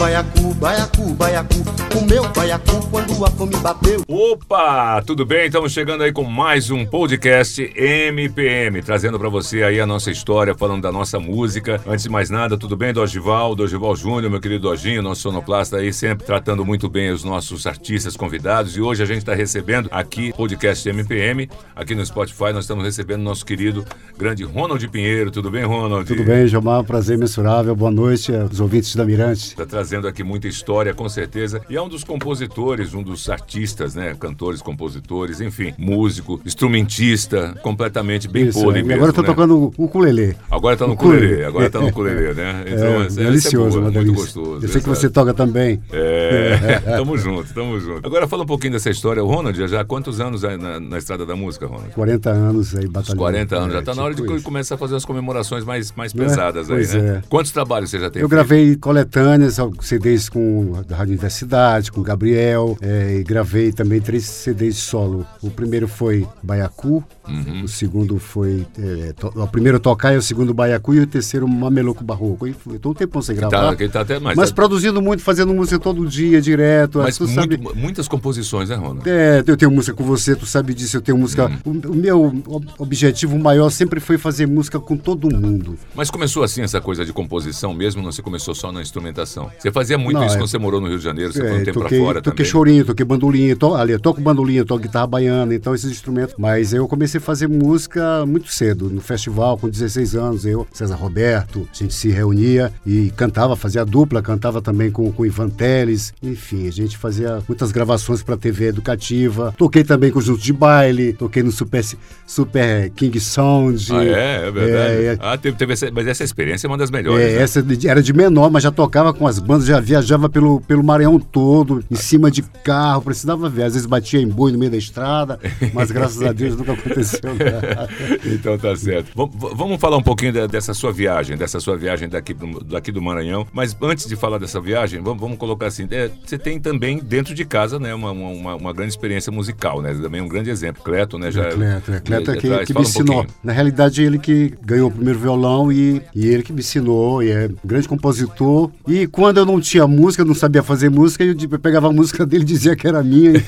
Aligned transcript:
Baiacu, 0.00 0.54
baiacu, 0.54 1.14
baiacu, 1.14 1.56
o 1.94 2.06
meu 2.06 2.26
baiacu 2.30 2.88
quando 2.90 3.22
a 3.22 3.30
fome 3.32 3.54
bateu. 3.56 4.02
Opa, 4.08 5.02
tudo 5.02 5.26
bem? 5.26 5.44
Estamos 5.44 5.72
chegando 5.72 6.02
aí 6.02 6.10
com 6.10 6.24
mais 6.24 6.70
um 6.70 6.86
podcast 6.86 7.70
MPM, 7.76 8.82
trazendo 8.82 9.18
para 9.18 9.28
você 9.28 9.62
aí 9.62 9.78
a 9.78 9.84
nossa 9.84 10.10
história, 10.10 10.54
falando 10.54 10.80
da 10.80 10.90
nossa 10.90 11.20
música. 11.20 11.78
Antes 11.86 12.04
de 12.04 12.08
mais 12.08 12.30
nada, 12.30 12.56
tudo 12.56 12.78
bem, 12.78 12.94
Dogival, 12.94 13.54
Dogival 13.54 13.94
Júnior, 13.94 14.30
meu 14.30 14.40
querido 14.40 14.70
Dojinho, 14.70 15.02
nosso 15.02 15.20
sonoplasta 15.20 15.76
aí, 15.76 15.92
sempre 15.92 16.24
tratando 16.24 16.64
muito 16.64 16.88
bem 16.88 17.10
os 17.10 17.22
nossos 17.22 17.66
artistas 17.66 18.16
convidados. 18.16 18.78
E 18.78 18.80
hoje 18.80 19.02
a 19.02 19.06
gente 19.06 19.18
está 19.18 19.34
recebendo 19.34 19.90
aqui 19.92 20.32
podcast 20.32 20.88
MPM, 20.88 21.46
aqui 21.76 21.94
no 21.94 22.04
Spotify, 22.06 22.54
nós 22.54 22.64
estamos 22.64 22.84
recebendo 22.84 23.20
nosso 23.20 23.44
querido 23.44 23.84
grande 24.16 24.44
Ronald 24.44 24.88
Pinheiro. 24.88 25.30
Tudo 25.30 25.50
bem, 25.50 25.64
Ronald? 25.64 26.06
Tudo 26.06 26.24
bem, 26.24 26.46
Gilmar, 26.46 26.84
prazer 26.84 27.18
mensurável. 27.18 27.76
Boa 27.76 27.90
noite 27.90 28.34
aos 28.34 28.60
ouvintes 28.60 28.96
da 28.96 29.04
Mirante. 29.04 29.50
Está 29.50 29.66
trazendo 29.90 30.00
trazendo 30.00 30.08
aqui 30.08 30.22
muita 30.22 30.46
história, 30.46 30.94
com 30.94 31.08
certeza. 31.08 31.60
E 31.68 31.76
é 31.76 31.82
um 31.82 31.88
dos 31.88 32.04
compositores, 32.04 32.94
um 32.94 33.02
dos 33.02 33.28
artistas, 33.28 33.94
né? 33.94 34.14
Cantores, 34.18 34.62
compositores, 34.62 35.40
enfim, 35.40 35.74
músico, 35.76 36.40
instrumentista, 36.46 37.54
completamente 37.62 38.28
bem 38.28 38.46
Isso, 38.46 38.62
pole 38.62 38.78
é. 38.80 38.82
mesmo. 38.82 38.94
agora 38.94 39.10
eu 39.10 39.14
tô 39.14 39.22
né? 39.22 39.26
tocando 39.26 39.72
o 39.76 39.84
ukulele. 39.84 40.36
Agora 40.50 40.76
tá 40.76 40.86
no 40.86 40.92
Ukulele. 40.94 41.44
agora 41.44 41.68
tá 41.70 41.80
no 41.80 41.88
ukulele, 41.90 42.34
né? 42.34 42.64
É, 42.66 43.06
essa- 43.06 43.20
delicioso, 43.22 43.78
essa 43.80 43.88
é 43.88 43.90
boa, 43.90 44.04
muito 44.04 44.12
gostoso. 44.14 44.64
Eu 44.64 44.68
sei 44.68 44.80
que 44.80 44.88
você 44.88 45.10
toca 45.10 45.34
também. 45.34 45.80
É, 45.92 46.78
tamo 46.96 47.18
junto, 47.18 47.52
tamo 47.52 47.78
junto. 47.80 48.06
Agora 48.06 48.28
fala 48.28 48.44
um 48.44 48.46
pouquinho 48.46 48.74
dessa 48.74 48.90
história. 48.90 49.22
O 49.22 49.26
Ronald, 49.26 49.66
já 49.66 49.80
há 49.80 49.84
quantos 49.84 50.20
anos 50.20 50.42
na, 50.42 50.78
na 50.80 50.98
estrada 50.98 51.26
da 51.26 51.34
música, 51.34 51.66
Ronald? 51.66 51.90
40 51.94 52.30
anos 52.30 52.74
aí 52.76 52.86
batalhando. 52.86 53.18
40 53.18 53.56
anos, 53.56 53.72
já 53.72 53.78
É, 53.80 53.82
tá 53.82 53.94
na 53.94 54.02
hora 54.04 54.14
de 54.14 54.22
tipo 54.22 54.34
isso. 54.36 54.44
começar 54.44 54.76
a 54.76 54.78
fazer 54.78 54.96
as 54.96 55.04
comemorações 55.04 55.64
mais, 55.64 55.92
mais 55.92 56.14
é? 56.14 56.18
pesadas 56.18 56.70
aí, 56.70 56.86
né? 56.86 57.16
é. 57.18 57.22
Quantos 57.28 57.50
trabalhos 57.50 57.90
você 57.90 57.98
já 57.98 58.10
tem 58.10 58.22
Eu 58.22 58.28
feito? 58.28 58.30
gravei 58.46 58.76
coletâneas, 58.76 59.58
CDs 59.80 60.28
com 60.28 60.72
a 60.90 60.94
Rádio 60.94 61.12
Universidade, 61.12 61.90
com 61.92 62.00
o 62.00 62.04
Gabriel, 62.04 62.76
é, 62.80 63.16
e 63.18 63.22
gravei 63.24 63.72
também 63.72 64.00
três 64.00 64.24
CDs 64.24 64.76
solo. 64.76 65.26
O 65.42 65.50
primeiro 65.50 65.86
foi 65.88 66.26
Baiacu, 66.42 67.02
Uhum. 67.28 67.62
o 67.64 67.68
segundo 67.68 68.18
foi. 68.18 68.66
é, 68.78 69.12
to- 69.12 69.32
o 69.34 69.46
primeiro 69.46 69.78
Tocar, 69.78 70.16
o 70.16 70.22
segundo 70.22 70.52
Baiacu 70.52 70.94
e 70.94 71.00
o 71.00 71.06
terceiro 71.06 71.46
Mameluco 71.48 72.02
Barroco. 72.02 72.46
E 72.46 72.52
fui- 72.52 72.78
Tô 72.78 72.90
um 72.90 72.94
tempão 72.94 73.22
sem 73.22 73.36
gravar. 73.36 73.76
Tá, 73.76 73.88
tá 73.88 74.00
até 74.00 74.18
mais. 74.18 74.36
mas 74.36 74.48
tá- 74.50 74.54
produzindo 74.56 75.00
muito, 75.00 75.22
fazendo 75.22 75.52
música 75.54 75.78
todo 75.78 76.06
dia, 76.08 76.40
direto. 76.40 76.98
mas 76.98 77.16
tu 77.16 77.24
muito- 77.28 77.34
sabe. 77.40 77.58
muitas 77.78 78.08
composições, 78.08 78.68
né, 78.68 78.74
Ronald? 78.76 79.08
É, 79.08 79.42
eu 79.46 79.56
tenho 79.56 79.70
música 79.70 79.96
com 79.96 80.04
você, 80.04 80.34
tu 80.34 80.44
sabe 80.46 80.74
disso, 80.74 80.96
eu 80.96 81.00
tenho 81.00 81.16
música. 81.18 81.46
Hum. 81.64 81.80
O, 81.86 81.92
o 81.92 81.94
meu 81.94 82.24
ob- 82.46 82.68
objetivo 82.78 83.38
maior 83.38 83.70
sempre 83.70 84.00
foi 84.00 84.18
fazer 84.18 84.46
música 84.46 84.80
com 84.80 84.96
todo 84.96 85.34
mundo. 85.34 85.76
Mas 85.94 86.10
começou 86.10 86.42
assim 86.42 86.62
essa 86.62 86.80
coisa 86.80 87.04
de 87.04 87.12
composição 87.12 87.72
mesmo? 87.72 88.02
Não 88.02 88.10
você 88.10 88.22
começou 88.22 88.54
só 88.54 88.72
na 88.72 88.82
instrumentação? 88.82 89.50
Você 89.58 89.69
fazia 89.72 89.96
muito 89.98 90.16
Não, 90.16 90.24
isso 90.26 90.34
é- 90.34 90.38
quando 90.38 90.48
você 90.50 90.58
morou 90.58 90.80
no 90.80 90.88
Rio 90.88 90.98
de 90.98 91.04
Janeiro, 91.04 91.32
você 91.32 91.40
foi 91.40 91.50
um 91.50 91.56
É, 91.56 91.64
tempo 91.64 91.80
toquei, 91.80 91.98
pra 91.98 92.06
fora 92.06 92.22
toquei 92.22 92.36
também. 92.44 92.50
chorinho, 92.50 92.84
toquei 92.84 93.04
bandolim, 93.04 93.54
to, 93.56 93.74
ali, 93.74 93.92
eu 93.92 94.00
toco 94.00 94.20
bandolim, 94.20 94.64
toco 94.64 94.82
guitarra 94.82 95.06
baiana, 95.06 95.54
então 95.54 95.74
esses 95.74 95.90
instrumentos. 95.90 96.34
Mas 96.38 96.72
eu 96.72 96.86
comecei 96.88 97.18
a 97.18 97.20
fazer 97.20 97.48
música 97.48 98.24
muito 98.26 98.52
cedo, 98.52 98.88
no 98.90 99.00
festival, 99.00 99.56
com 99.58 99.68
16 99.68 100.14
anos, 100.14 100.44
eu, 100.44 100.66
César 100.72 100.94
Roberto, 100.96 101.68
a 101.72 101.76
gente 101.76 101.94
se 101.94 102.08
reunia 102.10 102.72
e 102.86 103.10
cantava, 103.16 103.56
fazia 103.56 103.84
dupla, 103.84 104.22
cantava 104.22 104.60
também 104.62 104.90
com, 104.90 105.10
com 105.12 105.22
o 105.22 105.26
Ivan 105.26 105.48
Teles, 105.48 106.12
enfim, 106.22 106.66
a 106.68 106.72
gente 106.72 106.96
fazia 106.96 107.42
muitas 107.48 107.70
gravações 107.72 108.22
para 108.22 108.36
TV 108.36 108.66
educativa. 108.66 109.54
Toquei 109.56 109.84
também 109.84 110.10
com 110.10 110.20
junto 110.20 110.40
de 110.42 110.52
baile, 110.52 111.12
toquei 111.12 111.42
no 111.42 111.50
Super, 111.52 111.82
Super 112.26 112.90
King 112.90 113.18
Sound. 113.20 113.86
Ah, 113.92 114.04
é? 114.04 114.46
É 114.46 114.50
verdade. 114.50 114.92
É, 114.94 115.04
é. 115.12 115.18
Ah, 115.20 115.36
teve, 115.36 115.56
teve 115.56 115.72
essa, 115.72 115.90
mas 115.90 116.06
essa 116.06 116.24
experiência 116.24 116.66
é 116.66 116.68
uma 116.68 116.78
das 116.78 116.90
melhores. 116.90 117.24
É, 117.24 117.36
né? 117.36 117.42
essa 117.42 117.64
era 117.86 118.02
de 118.02 118.12
menor, 118.12 118.50
mas 118.50 118.62
já 118.62 118.70
tocava 118.70 119.12
com 119.12 119.26
as 119.26 119.38
bandas, 119.38 119.59
já 119.66 119.80
viajava 119.80 120.28
pelo, 120.28 120.60
pelo 120.60 120.82
Maranhão 120.82 121.18
todo, 121.18 121.82
em 121.90 121.94
cima 121.96 122.30
de 122.30 122.42
carro, 122.42 123.02
precisava 123.02 123.48
ver. 123.48 123.64
Às 123.64 123.72
vezes 123.74 123.86
batia 123.86 124.20
em 124.20 124.28
boi 124.28 124.52
no 124.52 124.58
meio 124.58 124.70
da 124.70 124.76
estrada, 124.76 125.38
mas 125.72 125.90
graças 125.90 126.22
a 126.22 126.32
Deus 126.32 126.56
nunca 126.56 126.72
aconteceu 126.72 127.20
nada. 127.34 127.88
Então 128.24 128.56
tá 128.58 128.74
certo. 128.76 129.10
Vamos 129.54 129.80
falar 129.80 129.96
um 129.96 130.02
pouquinho 130.02 130.32
da- 130.32 130.46
dessa 130.46 130.72
sua 130.74 130.92
viagem, 130.92 131.36
dessa 131.36 131.58
sua 131.60 131.76
viagem 131.76 132.08
daqui, 132.08 132.32
do- 132.34 132.62
daqui 132.64 132.92
do 132.92 133.00
Maranhão. 133.02 133.46
Mas 133.52 133.76
antes 133.82 134.06
de 134.06 134.16
falar 134.16 134.38
dessa 134.38 134.60
viagem, 134.60 135.00
vamos, 135.02 135.20
vamos 135.20 135.38
colocar 135.38 135.66
assim: 135.66 135.86
é, 135.90 136.10
você 136.24 136.38
tem 136.38 136.58
também 136.60 136.98
dentro 136.98 137.34
de 137.34 137.44
casa, 137.44 137.78
né, 137.78 137.94
uma, 137.94 138.10
uma- 138.12 138.54
uma, 138.56 138.72
grande 138.72 138.92
experiência 138.92 139.32
musical, 139.32 139.80
né? 139.82 139.94
Também 140.00 140.20
um 140.20 140.28
grande 140.28 140.50
exemplo. 140.50 140.82
Cleto, 140.82 141.18
né? 141.18 141.30
Já, 141.30 141.50
Cleto, 141.50 141.92
é, 141.92 142.00
Cleto 142.00 142.30
é 142.30 142.36
que, 142.36 142.48
traz. 142.48 142.66
que 142.66 142.72
me 142.74 142.78
um 142.80 142.82
ensinou. 142.82 143.14
pouquinho. 143.16 143.36
Na 143.42 143.52
realidade, 143.52 144.02
ele 144.02 144.18
que 144.18 144.54
ganhou 144.62 144.88
o 144.88 144.92
primeiro 144.92 145.18
violão 145.18 145.70
e, 145.72 146.00
e 146.14 146.26
ele 146.28 146.42
que 146.42 146.52
me 146.52 146.60
ensinou, 146.60 147.22
e 147.22 147.30
é 147.30 147.46
um 147.46 147.68
grande 147.68 147.88
compositor. 147.88 148.70
E 148.86 149.06
quando 149.06 149.38
eu 149.38 149.46
não 149.52 149.60
tinha 149.60 149.86
música, 149.86 150.24
não 150.24 150.34
sabia 150.34 150.62
fazer 150.62 150.88
música, 150.90 151.24
eu, 151.24 151.34
eu 151.50 151.58
pegava 151.58 151.88
a 151.88 151.92
música 151.92 152.24
dele 152.26 152.42
e 152.44 152.46
dizia 152.46 152.74
que 152.76 152.86
era 152.86 153.02
minha. 153.02 153.32
e 153.36 153.42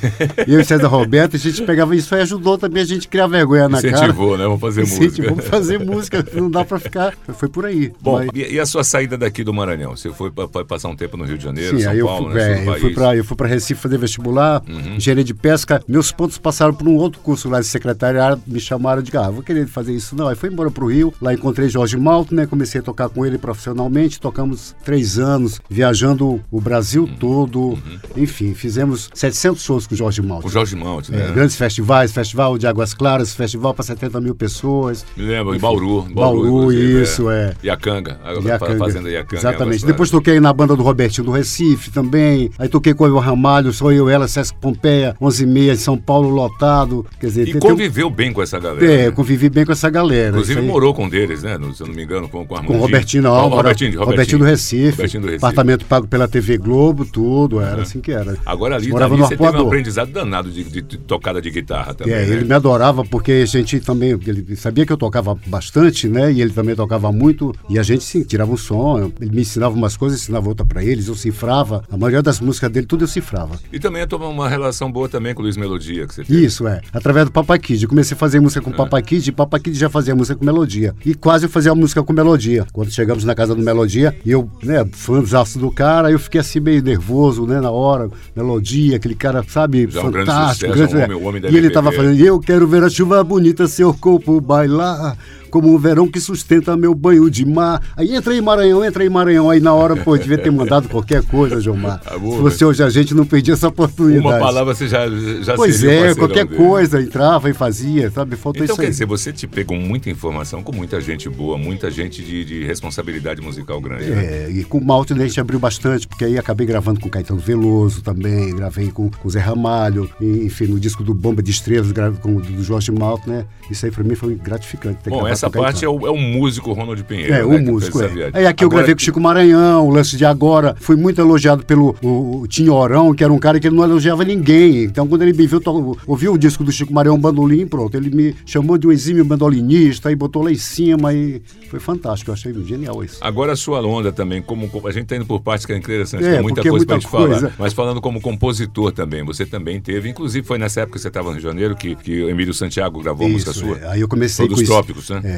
eu 0.52 0.60
e 0.60 0.64
César 0.64 0.88
Roberto, 0.88 1.36
a 1.36 1.38
gente 1.38 1.62
pegava 1.62 1.94
isso 1.96 2.14
aí 2.14 2.22
ajudou 2.22 2.58
também 2.58 2.82
a 2.82 2.86
gente 2.86 3.08
criar 3.08 3.26
vergonha 3.26 3.68
na 3.68 3.80
cara. 3.80 3.96
Incentivou, 3.96 4.36
né? 4.36 4.44
Vamos 4.44 4.60
fazer 4.60 4.80
música. 4.82 5.04
Incentivou 5.04 5.36
pra 5.36 5.44
fazer 5.44 5.78
música, 5.78 6.26
não 6.34 6.50
dá 6.50 6.64
pra 6.64 6.78
ficar. 6.78 7.14
Foi 7.34 7.48
por 7.48 7.64
aí. 7.66 7.92
Bom, 8.00 8.18
Mas- 8.18 8.30
e, 8.34 8.54
e 8.54 8.60
a 8.60 8.66
sua 8.66 8.84
saída 8.84 9.16
daqui 9.16 9.44
do 9.44 9.52
Maranhão? 9.54 9.96
Você 9.96 10.10
foi 10.10 10.30
pa- 10.30 10.64
passar 10.64 10.88
um 10.88 10.96
tempo 10.96 11.16
no 11.16 11.24
Rio 11.24 11.38
de 11.38 11.44
Janeiro, 11.44 11.76
Sim, 11.76 11.84
São 11.84 11.92
eu 11.94 12.06
Paulo, 12.06 12.26
fui, 12.30 12.34
né? 12.34 12.52
é, 12.64 12.68
eu, 12.68 12.78
fui. 12.78 12.94
Uhum. 12.94 13.36
pra 13.36 13.46
Recife 13.46 13.80
fazer 13.80 13.98
vestibular, 13.98 14.62
engenharia 14.96 15.24
de 15.24 15.34
pesca. 15.34 15.82
Meus 15.88 16.10
pontos 16.12 16.38
passaram 16.38 16.74
por 16.74 16.86
um 16.88 16.96
outro 16.96 17.20
curso 17.20 17.48
lá 17.48 17.60
de 17.60 17.66
secretariado, 17.66 18.40
me 18.46 18.60
chamaram 18.60 19.02
de 19.02 19.12
ah, 19.16 19.30
vou 19.30 19.42
querer 19.42 19.66
fazer 19.66 19.92
isso. 19.94 20.16
Não, 20.16 20.28
aí 20.28 20.34
fui 20.36 20.48
embora 20.48 20.70
pro 20.70 20.86
Rio, 20.86 21.12
lá 21.20 21.32
encontrei 21.34 21.68
Jorge 21.68 21.96
Malto, 21.96 22.34
né? 22.34 22.46
Comecei 22.46 22.80
a 22.80 22.84
tocar 22.84 23.08
com 23.08 23.24
ele 23.26 23.38
profissionalmente, 23.38 24.20
tocamos 24.20 24.74
três 24.84 25.18
anos, 25.18 25.60
viajando 25.82 26.40
o 26.50 26.60
Brasil 26.60 27.02
Uhum. 27.02 27.16
todo. 27.18 27.78
Enfim, 28.16 28.54
fizemos 28.54 29.10
700 29.12 29.60
shows 29.62 29.86
com 29.86 29.94
o 29.94 29.98
Jorge 29.98 30.22
Malto. 30.22 30.46
O 30.46 30.50
Jorge 30.50 30.76
Monte, 30.76 31.12
É, 31.12 31.16
né? 31.16 31.32
grandes 31.34 31.56
festivais, 31.56 32.12
Festival 32.12 32.56
de 32.56 32.66
Águas 32.68 32.94
Claras, 32.94 33.34
festival 33.34 33.74
para 33.74 33.82
70 33.84 34.20
mil 34.20 34.34
pessoas. 34.34 35.04
Me 35.16 35.24
lembro, 35.24 35.54
em 35.56 35.58
Bauru. 35.58 36.06
em 36.08 36.14
Bauru, 36.14 36.46
inclusive, 36.72 37.02
isso, 37.02 37.30
é. 37.30 37.54
Iacanga, 37.64 38.20
a 38.24 38.32
Iacanga. 38.34 38.78
fazenda 38.78 39.10
Iacanga. 39.10 39.40
Exatamente. 39.40 39.84
Depois 39.84 40.08
Claras. 40.08 40.24
toquei 40.24 40.38
na 40.40 40.52
banda 40.52 40.76
do 40.76 40.82
Robertinho 40.84 41.24
do 41.24 41.32
Recife 41.32 41.90
também. 41.90 42.50
Aí 42.58 42.68
toquei 42.68 42.94
com 42.94 43.04
o 43.08 43.18
Ramalho, 43.18 43.72
sou 43.72 43.90
eu, 43.92 44.08
ela, 44.08 44.28
Sesc 44.28 44.54
Pompeia, 44.60 45.16
11 45.20 45.42
e 45.42 45.46
meia, 45.46 45.74
São 45.74 45.98
Paulo 45.98 46.28
lotado. 46.28 47.04
Quer 47.18 47.26
dizer, 47.26 47.42
E 47.42 47.52
tem- 47.52 47.60
tem 47.60 47.70
conviveu 47.70 48.08
bem 48.08 48.32
com 48.32 48.40
essa 48.40 48.58
galera. 48.60 48.84
É, 48.92 49.04
né? 49.06 49.10
convivi 49.10 49.48
bem 49.50 49.64
com 49.64 49.72
essa 49.72 49.90
galera. 49.90 50.28
Inclusive 50.30 50.60
aí- 50.60 50.66
morou 50.66 50.94
com 50.94 51.06
um 51.06 51.08
deles, 51.08 51.42
né? 51.42 51.58
Se 51.74 51.82
eu 51.82 51.86
não 51.88 51.94
me 51.94 52.04
engano, 52.04 52.28
com, 52.28 52.46
com 52.46 52.54
a 52.56 52.62
Com 52.62 52.76
o 52.76 52.80
Robertinho, 52.80 53.24
não. 53.24 53.32
Mora- 53.48 53.56
Robertinho, 53.56 53.98
Robertinho 54.04 54.38
do 54.38 54.44
Recife. 54.44 54.90
Robertinho 54.92 55.22
do 55.22 55.26
Recife. 55.26 55.44
Apartamento 55.44 55.71
pago 55.78 56.06
pela 56.06 56.26
TV 56.28 56.58
Globo, 56.58 57.04
tudo. 57.04 57.60
Era 57.60 57.82
assim 57.82 58.00
que 58.00 58.12
era. 58.12 58.36
Agora 58.44 58.76
ali, 58.76 58.88
Morava 58.88 59.14
ali 59.14 59.22
no 59.22 59.28
você 59.28 59.36
teve 59.36 59.56
um 59.56 59.66
aprendizado 59.66 60.10
danado 60.12 60.50
de, 60.50 60.64
de- 60.64 60.82
de 60.82 60.98
tocada 60.98 61.40
de 61.40 61.50
guitarra 61.50 61.94
também. 61.94 62.14
É, 62.14 62.26
né? 62.26 62.32
ele 62.34 62.44
me 62.44 62.54
adorava 62.54 63.04
porque 63.04 63.32
a 63.32 63.46
gente 63.46 63.80
também, 63.80 64.10
ele 64.26 64.56
sabia 64.56 64.84
que 64.86 64.92
eu 64.92 64.96
tocava 64.96 65.36
bastante, 65.46 66.08
né? 66.08 66.32
E 66.32 66.40
ele 66.42 66.52
também 66.52 66.74
tocava 66.74 67.10
muito. 67.12 67.54
E 67.68 67.78
a 67.78 67.82
gente, 67.82 68.04
sim, 68.04 68.22
tirava 68.22 68.52
um 68.52 68.56
som. 68.56 69.10
Ele 69.20 69.30
me 69.30 69.42
ensinava 69.42 69.74
umas 69.74 69.96
coisas, 69.96 70.20
ensinava 70.20 70.48
outra 70.48 70.64
pra 70.66 70.84
eles. 70.84 71.08
Eu 71.08 71.14
cifrava. 71.14 71.84
A 71.90 71.96
maioria 71.96 72.22
das 72.22 72.40
músicas 72.40 72.70
dele, 72.70 72.86
tudo 72.86 73.04
eu 73.04 73.08
cifrava. 73.08 73.58
E 73.72 73.78
também 73.78 74.06
tomou 74.06 74.30
uma 74.30 74.48
relação 74.48 74.90
boa 74.90 75.08
também 75.08 75.34
com 75.34 75.40
o 75.40 75.44
Luiz 75.44 75.56
Melodia, 75.56 76.06
que 76.06 76.14
você 76.14 76.24
fez. 76.24 76.38
Isso, 76.42 76.66
é. 76.66 76.80
Através 76.92 77.26
do 77.26 77.32
Papa 77.32 77.58
Kid. 77.58 77.82
Eu 77.82 77.88
comecei 77.88 78.14
a 78.14 78.18
fazer 78.18 78.40
música 78.40 78.60
com 78.60 78.70
o 78.70 78.74
Papa 78.74 79.00
Kid 79.00 79.28
e 79.28 79.32
Papa 79.32 79.58
Kid 79.58 79.78
já 79.78 79.88
fazia 79.88 80.14
música 80.14 80.36
com 80.36 80.44
melodia. 80.44 80.94
E 81.04 81.14
quase 81.14 81.46
eu 81.46 81.50
fazia 81.50 81.74
música 81.74 82.02
com 82.02 82.12
melodia. 82.12 82.66
Quando 82.72 82.90
chegamos 82.90 83.24
na 83.24 83.34
casa 83.34 83.54
do 83.54 83.62
Melodia, 83.62 84.14
e 84.24 84.30
eu, 84.30 84.50
né, 84.62 84.84
fãzaço 84.92 85.58
do 85.58 85.61
cara, 85.70 86.10
eu 86.10 86.18
fiquei 86.18 86.40
assim 86.40 86.60
meio 86.60 86.82
nervoso, 86.82 87.46
né, 87.46 87.60
na 87.60 87.70
hora. 87.70 88.10
Melodia, 88.34 88.96
aquele 88.96 89.14
cara, 89.14 89.44
sabe, 89.46 89.86
Já 89.90 90.00
um 90.02 90.10
grande 90.10 90.30
fantástico. 90.30 90.72
sucesso, 90.72 90.96
um 90.96 91.00
é. 91.00 91.04
homem- 91.04 91.26
homem 91.26 91.42
e 91.42 91.46
ele 91.46 91.58
MPB. 91.58 91.74
tava 91.74 91.92
falando, 91.92 92.18
eu 92.18 92.40
quero 92.40 92.66
ver 92.66 92.82
a 92.84 92.90
chuva 92.90 93.22
bonita, 93.22 93.66
seu 93.66 93.92
corpo 93.94 94.40
bailar. 94.40 95.16
Como 95.52 95.72
um 95.72 95.76
verão 95.78 96.08
que 96.08 96.18
sustenta 96.18 96.74
meu 96.78 96.94
banho 96.94 97.30
de 97.30 97.44
mar. 97.44 97.82
Aí 97.94 98.14
entra 98.16 98.32
aí, 98.32 98.40
Maranhão, 98.40 98.82
entra 98.82 99.02
aí, 99.02 99.10
Maranhão. 99.10 99.50
Aí 99.50 99.60
na 99.60 99.74
hora, 99.74 99.94
pô, 99.94 100.16
devia 100.16 100.38
ter 100.38 100.50
mandado 100.50 100.88
qualquer 100.88 101.22
coisa, 101.22 101.60
Gilmar. 101.60 102.00
Tá 102.00 102.18
bom, 102.18 102.32
Se 102.32 102.38
fosse 102.38 102.64
hoje 102.64 102.82
a 102.82 102.88
gente 102.88 103.14
não 103.14 103.26
perdia 103.26 103.52
essa 103.52 103.68
oportunidade. 103.68 104.26
Uma 104.26 104.38
palavra 104.38 104.74
você 104.74 104.88
já, 104.88 105.06
já 105.42 105.54
Pois 105.54 105.82
o 105.82 105.90
é, 105.90 106.14
qualquer 106.14 106.46
dele. 106.46 106.56
coisa, 106.56 107.02
entrava 107.02 107.50
e 107.50 107.52
fazia, 107.52 108.10
sabe? 108.10 108.34
Faltou 108.36 108.64
Então 108.64 108.72
isso 108.74 108.80
quer 108.80 108.86
aí. 108.86 108.90
dizer, 108.90 109.04
você 109.06 109.30
te 109.32 109.46
pegou 109.46 109.76
muita 109.76 110.08
informação 110.08 110.62
com 110.62 110.74
muita 110.74 111.00
gente 111.02 111.28
boa, 111.28 111.58
muita 111.58 111.90
gente 111.90 112.22
de, 112.22 112.44
de 112.46 112.64
responsabilidade 112.64 113.42
musical 113.42 113.78
grande. 113.80 114.08
né? 114.08 114.24
É, 114.46 114.50
e 114.50 114.64
com 114.64 114.78
o 114.78 114.84
Malte 114.84 115.12
né, 115.12 115.24
a 115.24 115.26
gente 115.26 115.38
abriu 115.40 115.58
bastante, 115.60 116.08
porque 116.08 116.24
aí 116.24 116.38
acabei 116.38 116.66
gravando 116.66 116.98
com 116.98 117.10
Caetano 117.10 117.38
Veloso 117.40 118.00
também, 118.02 118.54
gravei 118.56 118.90
com, 118.90 119.10
com 119.10 119.28
Zé 119.28 119.38
Ramalho, 119.40 120.08
e, 120.18 120.46
enfim, 120.46 120.64
no 120.64 120.80
disco 120.80 121.02
do 121.04 121.12
Bomba 121.12 121.42
de 121.42 121.50
Estrelas, 121.50 121.92
gravei 121.92 122.18
com 122.20 122.36
o 122.36 122.40
do 122.40 122.62
Jorge 122.64 122.90
Malte, 122.90 123.28
né? 123.28 123.44
Isso 123.70 123.84
aí 123.84 123.92
pra 123.92 124.02
mim 124.02 124.14
foi 124.14 124.34
gratificante. 124.34 124.98
Bom, 125.04 125.16
gravado 125.18 125.32
essa 125.46 125.50
com 125.50 125.62
parte 125.62 125.84
é 125.84 125.88
Caetano. 125.88 126.04
o, 126.04 126.06
é 126.06 126.10
o 126.10 126.16
músico 126.16 126.72
Ronald 126.72 127.02
Pinheiro. 127.04 127.32
É, 127.32 127.38
né, 127.38 127.44
o 127.44 127.60
músico, 127.60 128.02
é. 128.02 128.30
Aí 128.32 128.46
aqui 128.46 128.64
eu 128.64 128.68
Agora, 128.68 128.82
gravei 128.82 128.94
com 128.94 129.00
o 129.00 129.04
Chico 129.04 129.20
Maranhão, 129.20 129.86
o 129.86 129.90
lance 129.90 130.16
de 130.16 130.24
agora. 130.24 130.74
Fui 130.80 130.96
muito 130.96 131.20
elogiado 131.20 131.64
pelo 131.64 131.94
o, 132.02 132.40
o 132.42 132.46
Tinhorão, 132.48 133.14
que 133.14 133.22
era 133.24 133.32
um 133.32 133.38
cara 133.38 133.58
que 133.60 133.66
ele 133.66 133.76
não 133.76 133.84
elogiava 133.84 134.24
ninguém. 134.24 134.84
Então, 134.84 135.06
quando 135.06 135.22
ele 135.22 135.32
me 135.32 135.46
viu, 135.46 135.60
to- 135.60 135.96
ouviu 136.06 136.32
o 136.34 136.38
disco 136.38 136.62
do 136.64 136.70
Chico 136.72 136.92
Maranhão 136.92 137.18
Bandolim, 137.18 137.66
pronto. 137.66 137.96
Ele 137.96 138.10
me 138.10 138.34
chamou 138.46 138.76
de 138.78 138.86
um 138.86 138.92
exímio 138.92 139.24
bandolinista 139.24 140.10
e 140.10 140.16
botou 140.16 140.42
lá 140.42 140.50
em 140.52 140.56
cima 140.56 141.12
e 141.12 141.42
foi 141.68 141.80
fantástico. 141.80 142.30
Eu 142.30 142.34
achei 142.34 142.52
genial 142.64 143.02
isso. 143.04 143.18
Agora 143.20 143.52
a 143.52 143.56
sua 143.56 143.80
onda 143.86 144.12
também, 144.12 144.40
como 144.42 144.70
a 144.84 144.92
gente 144.92 145.06
tá 145.06 145.16
indo 145.16 145.26
por 145.26 145.40
partes 145.40 145.66
que 145.66 145.72
é 145.72 145.76
interessante, 145.76 146.24
É, 146.24 146.34
tem 146.34 146.42
muita 146.42 146.60
é 146.60 146.64
coisa 146.70 146.86
pra 146.86 146.94
muita 146.96 147.08
gente 147.08 147.10
falar. 147.10 147.28
coisa. 147.28 147.52
Mas 147.58 147.72
falando 147.72 148.00
como 148.00 148.20
compositor 148.20 148.92
também, 148.92 149.24
você 149.24 149.44
também 149.46 149.80
teve, 149.80 150.08
inclusive 150.08 150.46
foi 150.46 150.58
nessa 150.58 150.80
época 150.82 150.96
que 150.96 151.02
você 151.02 151.08
estava 151.08 151.26
no 151.28 151.32
Rio 151.32 151.40
de 151.40 151.46
Janeiro 151.46 151.74
que, 151.76 151.94
que 151.96 152.22
o 152.22 152.28
Emílio 152.30 152.52
Santiago 152.54 153.02
gravou 153.02 153.26
a 153.26 153.30
música 153.30 153.50
Isso, 153.50 153.60
sua. 153.60 153.78
é. 153.78 153.88
Aí 153.92 154.00
eu 154.00 154.08
comecei 154.08 154.46
Foi 154.46 154.48
com 154.48 154.54
dos 154.54 154.62
isso. 154.62 154.72
trópicos, 154.72 155.10
né? 155.10 155.20
É, 155.24 155.31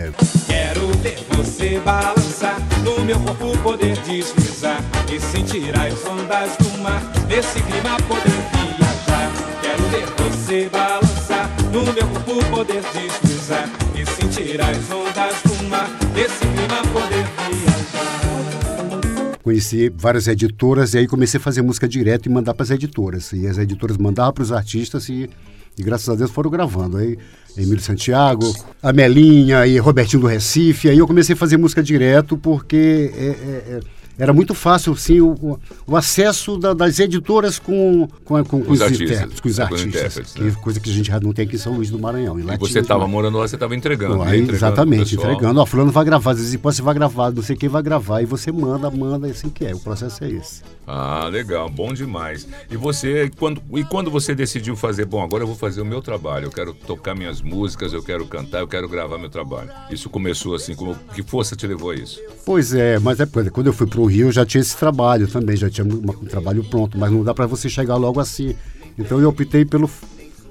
Quero 0.46 0.88
ver 0.98 1.24
você 1.30 1.78
balançar, 1.78 2.58
no 2.82 3.04
meu 3.04 3.20
corpo 3.20 3.56
poder 3.58 3.96
deslizar 3.98 4.82
e 5.12 5.20
sentir 5.20 5.72
as 5.78 6.04
ondas 6.04 6.56
do 6.56 6.78
mar, 6.82 7.00
nesse 7.28 7.62
clima 7.62 7.96
poder 8.08 8.40
viajar. 8.52 9.30
Quero 9.62 9.82
ver 9.90 10.06
você 10.18 10.68
balançar, 10.68 11.48
no 11.72 11.84
meu 11.84 12.08
corpo 12.24 12.50
poder 12.50 12.82
deslizar 12.92 13.70
e 13.94 14.04
sentir 14.04 14.60
as 14.60 14.90
ondas 14.90 15.36
do 15.44 15.68
mar, 15.68 15.88
nesse 16.12 16.40
clima 16.40 16.82
poder 16.92 17.24
viajar. 17.48 19.38
conheci 19.44 19.88
várias 19.90 20.26
editoras 20.26 20.94
e 20.94 20.98
aí 20.98 21.06
comecei 21.06 21.38
a 21.38 21.42
fazer 21.42 21.62
música 21.62 21.86
direto 21.86 22.26
e 22.26 22.32
mandar 22.32 22.54
para 22.54 22.64
as 22.64 22.70
editoras. 22.70 23.32
E 23.32 23.46
as 23.46 23.58
editoras 23.58 23.96
mandavam 23.96 24.32
para 24.32 24.42
os 24.42 24.50
artistas 24.50 25.08
e, 25.08 25.30
e 25.78 25.82
graças 25.82 26.08
a 26.08 26.14
Deus 26.14 26.30
foram 26.30 26.50
gravando. 26.50 26.96
Aí 26.96 27.18
Emílio 27.56 27.80
Santiago, 27.80 28.52
a 28.82 28.92
Melinha 28.92 29.66
e 29.66 29.78
Robertinho 29.78 30.22
do 30.22 30.26
Recife. 30.26 30.88
Aí 30.88 30.98
eu 30.98 31.06
comecei 31.06 31.34
a 31.34 31.36
fazer 31.36 31.56
música 31.56 31.82
direto 31.82 32.36
porque 32.36 33.12
é, 33.16 33.26
é, 33.26 33.76
é, 33.76 33.80
era 34.18 34.32
muito 34.32 34.54
fácil 34.54 34.92
assim, 34.92 35.20
o, 35.20 35.58
o- 35.86 35.96
acesso 35.96 36.56
da- 36.58 36.74
das 36.74 36.98
editoras 36.98 37.58
com, 37.58 38.08
com, 38.24 38.42
com, 38.44 38.62
com 38.62 38.72
Os 38.72 38.80
os, 38.80 38.82
artistas, 38.82 39.40
com 39.40 39.48
os 39.48 39.56
com 39.56 39.62
artistas. 39.62 39.84
intérpretes, 39.86 40.32
que 40.34 40.42
né? 40.42 40.54
Coisa 40.62 40.80
que 40.80 40.90
a 40.90 40.92
gente 40.92 41.06
já 41.08 41.20
não 41.20 41.32
tem 41.32 41.44
aqui 41.46 41.56
em 41.56 41.58
São 41.58 41.74
Luís 41.74 41.90
do 41.90 41.98
Maranhão. 41.98 42.38
em 42.38 42.42
E 42.42 42.56
você 42.56 42.80
estava 42.80 43.00
demais. 43.00 43.12
morando 43.12 43.38
lá, 43.38 43.46
você 43.48 43.56
estava 43.56 43.74
entregando. 43.74 44.22
Aí, 44.22 44.40
entregando 44.40 44.52
exatamente, 44.54 45.14
entregando. 45.14 45.60
Ó, 45.60 45.66
fulano 45.66 45.90
vai 45.90 46.04
gravar, 46.04 46.32
às 46.32 46.38
vezes 46.38 46.54
você 46.60 46.82
vai 46.82 46.94
gravar, 46.94 47.30
não 47.32 47.42
sei 47.42 47.56
quem 47.56 47.68
vai 47.68 47.82
gravar. 47.82 48.22
E 48.22 48.26
você 48.26 48.50
manda, 48.52 48.90
manda, 48.90 49.28
e 49.28 49.30
assim 49.32 49.48
que 49.48 49.64
é. 49.64 49.74
O 49.74 49.78
processo 49.80 50.22
é 50.24 50.30
esse. 50.30 50.62
Ah, 50.86 51.28
legal, 51.32 51.68
bom 51.70 51.92
demais. 51.92 52.46
E 52.70 52.76
você, 52.76 53.30
quando, 53.38 53.62
e 53.74 53.82
quando 53.84 54.10
você 54.10 54.34
decidiu 54.34 54.76
fazer, 54.76 55.06
bom, 55.06 55.22
agora 55.22 55.42
eu 55.42 55.46
vou 55.46 55.56
fazer 55.56 55.80
o 55.80 55.84
meu 55.84 56.02
trabalho, 56.02 56.46
eu 56.46 56.50
quero 56.50 56.74
tocar 56.74 57.14
minhas 57.14 57.40
músicas, 57.40 57.92
eu 57.92 58.02
quero 58.02 58.26
cantar, 58.26 58.60
eu 58.60 58.68
quero 58.68 58.86
gravar 58.88 59.16
meu 59.18 59.30
trabalho. 59.30 59.70
Isso 59.90 60.10
começou 60.10 60.54
assim, 60.54 60.74
como, 60.74 60.94
que 61.14 61.22
força 61.22 61.56
te 61.56 61.66
levou 61.66 61.90
a 61.90 61.94
isso? 61.94 62.20
Pois 62.44 62.74
é, 62.74 62.98
mas 62.98 63.18
é 63.20 63.26
quando 63.50 63.66
eu 63.68 63.72
fui 63.72 63.86
pro 63.86 64.03
Rio 64.06 64.28
eu 64.28 64.32
já 64.32 64.44
tinha 64.44 64.60
esse 64.60 64.76
trabalho 64.76 65.26
também, 65.28 65.56
já 65.56 65.70
tinha 65.70 65.86
um 65.86 66.26
trabalho 66.26 66.64
pronto, 66.64 66.98
mas 66.98 67.10
não 67.10 67.22
dá 67.22 67.34
para 67.34 67.46
você 67.46 67.68
chegar 67.68 67.96
logo 67.96 68.20
assim. 68.20 68.54
Então 68.98 69.20
eu 69.20 69.28
optei 69.28 69.64
pelo, 69.64 69.90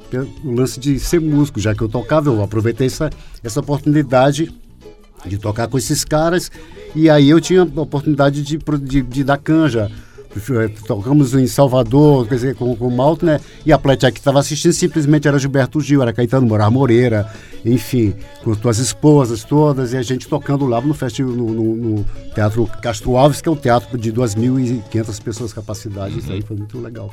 pelo 0.09 0.29
lance 0.43 0.79
de 0.79 0.99
ser 0.99 1.19
músico, 1.19 1.59
já 1.59 1.73
que 1.73 1.81
eu 1.81 1.89
tocava, 1.89 2.29
eu 2.29 2.43
aproveitei 2.43 2.87
essa, 2.87 3.09
essa 3.43 3.59
oportunidade 3.59 4.53
de 5.25 5.37
tocar 5.37 5.67
com 5.67 5.77
esses 5.77 6.03
caras 6.03 6.51
e 6.95 7.09
aí 7.09 7.29
eu 7.29 7.39
tinha 7.39 7.61
a 7.61 7.81
oportunidade 7.81 8.43
de, 8.43 8.57
de, 8.57 9.01
de 9.01 9.23
dar 9.23 9.37
canja. 9.37 9.89
Eh, 10.35 10.67
Tocamos 10.87 11.33
em 11.35 11.45
Salvador, 11.47 12.27
quer 12.27 12.35
dizer, 12.35 12.55
com, 12.55 12.75
com 12.75 12.87
o 12.87 12.91
Malto, 12.95 13.25
né? 13.25 13.39
E 13.65 13.71
a 13.71 13.77
plateia 13.77 14.11
que 14.11 14.19
estava 14.19 14.39
assistindo 14.39 14.73
simplesmente 14.73 15.27
era 15.27 15.37
Gilberto 15.39 15.79
Gil, 15.81 16.01
era 16.01 16.11
Caetano 16.13 16.45
Morar 16.47 16.69
Moreira, 16.71 17.27
enfim, 17.65 18.13
com 18.43 18.53
suas 18.55 18.77
esposas 18.79 19.43
todas, 19.43 19.93
e 19.93 19.97
a 19.97 20.01
gente 20.01 20.27
tocando 20.27 20.65
lá 20.65 20.81
no 20.81 20.93
festival, 20.93 21.31
no, 21.31 21.45
no- 21.53 21.75
no 21.75 22.05
Teatro 22.35 22.67
Castro 22.81 23.15
Alves, 23.15 23.39
que 23.41 23.47
é 23.47 23.51
um 23.51 23.55
teatro 23.55 23.97
de 23.97 24.11
2.500 24.11 25.21
pessoas 25.21 25.53
capacidade. 25.53 26.17
Isso 26.19 26.31
aí 26.31 26.41
foi 26.41 26.57
muito 26.57 26.79
legal. 26.79 27.09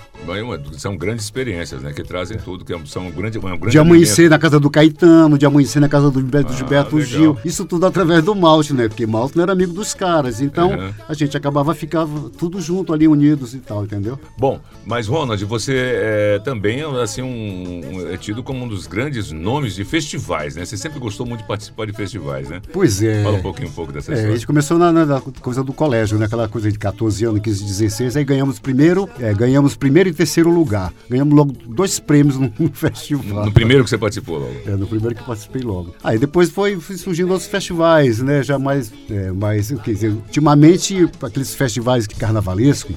São 0.79 0.97
grandes 0.97 1.25
experiências, 1.25 1.83
né? 1.83 1.93
Que 1.93 2.03
trazem 2.03 2.39
tudo, 2.39 2.65
que 2.65 2.73
é 2.73 2.79
são 2.87 3.07
um 3.07 3.11
grande, 3.11 3.39
um 3.39 3.43
grande 3.43 3.71
De 3.71 3.79
amanhecer 3.79 4.29
na 4.31 4.39
casa 4.39 4.59
do 4.59 4.71
Caetano, 4.71 5.37
de 5.39 5.47
amanhecer 5.47 5.81
na 5.81 5.89
casa 5.89 6.11
do 6.11 6.19
Gilberto, 6.21 6.53
Ah, 6.53 6.57
Gilberto 6.57 6.97
legal. 6.97 7.11
Gil. 7.11 7.39
Isso 7.45 7.65
tudo 7.65 7.87
através 7.87 8.23
do 8.25 8.35
Malte, 8.35 8.73
né? 8.73 8.89
Porque 8.89 9.07
Malte 9.07 9.37
não 9.37 9.43
era 9.43 9.53
amigo 9.53 9.73
dos 9.73 9.95
caras. 9.95 10.41
Então 10.41 10.71
Uhum. 10.71 10.91
a 11.09 11.15
gente 11.15 11.37
acabava 11.37 11.75
ficava 11.75 12.31
tudo 12.39 12.61
junto 12.61 12.93
ali, 12.93 13.07
unidos 13.11 13.55
e 13.55 13.59
tal, 13.59 13.85
entendeu? 13.85 14.19
Bom, 14.39 14.61
mas 14.87 15.07
Ronald, 15.07 15.45
você 15.45 15.75
é, 15.77 16.39
também 16.39 16.81
assim, 17.03 17.23
um, 17.23 18.09
é 18.13 18.17
tido 18.17 18.43
como 18.43 18.65
um 18.65 18.69
dos 18.69 18.87
grandes 18.87 19.31
nomes 19.33 19.75
de 19.75 19.85
festivais, 19.85 20.57
né? 20.57 20.65
Você 20.65 20.77
sempre 20.77 20.99
gostou 20.99 21.27
muito 21.27 21.41
de 21.43 21.47
participar 21.47 21.87
de 21.87 21.93
festivais, 21.93 22.49
né? 22.49 22.61
Pois 22.73 23.03
é. 23.03 23.23
Fala 23.23 23.37
um 23.39 23.43
pouquinho 23.43 23.69
um 23.69 23.73
pouco 23.73 23.93
dessa 23.93 24.11
É, 24.11 24.15
a 24.15 24.17
história. 24.17 24.37
gente 24.37 24.47
começou 24.47 24.79
na, 24.79 24.93
na- 24.93 25.21
coisa 25.21 25.63
do 25.63 25.73
colégio, 25.73 26.19
né? 26.19 26.27
Aquela 26.27 26.49
coisa 26.49 26.71
de 26.71 26.79
14 26.79 27.25
anos, 27.25 27.41
15, 27.41 27.65
16, 27.65 28.17
aí 28.17 28.25
ganhamos 28.25 28.59
primeiro, 28.59 29.09
é, 29.19 29.33
ganhamos 29.35 29.77
primeiro 29.77 30.09
e 30.09 30.13
terceiro 30.13 30.51
lugar. 30.51 30.93
Ganhamos 31.09 31.35
logo 31.35 31.53
dois 31.67 31.99
prêmios 31.99 32.37
no, 32.39 32.53
no 32.59 32.71
festival. 32.73 33.45
No 33.45 33.53
primeiro 33.53 33.85
que 33.85 33.91
você 33.91 33.99
participou 33.99 34.39
logo. 34.39 34.55
É, 34.67 34.71
no 34.77 34.87
primeiro 34.87 35.15
que 35.15 35.21
eu 35.23 35.27
participei 35.27 35.63
logo. 35.63 35.95
Aí 36.03 36.19
depois 36.19 36.51
foi, 36.51 36.77
foi 36.81 36.97
surgindo 36.97 37.31
outros 37.33 37.49
festivais, 37.49 38.21
né? 38.21 38.43
Já 38.43 38.59
mais, 38.59 38.93
é, 39.11 39.31
mais 39.33 39.71
quer 39.83 39.93
dizer, 39.93 40.09
ultimamente, 40.11 41.09
aqueles 41.23 41.55
festivais 41.55 42.07
que 42.07 42.15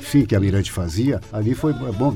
enfim, 0.03 0.25
que 0.25 0.35
a 0.35 0.39
Mirante 0.39 0.71
fazia, 0.71 1.19
ali 1.31 1.55
foi 1.55 1.71
é 1.71 1.91
bom, 1.91 2.13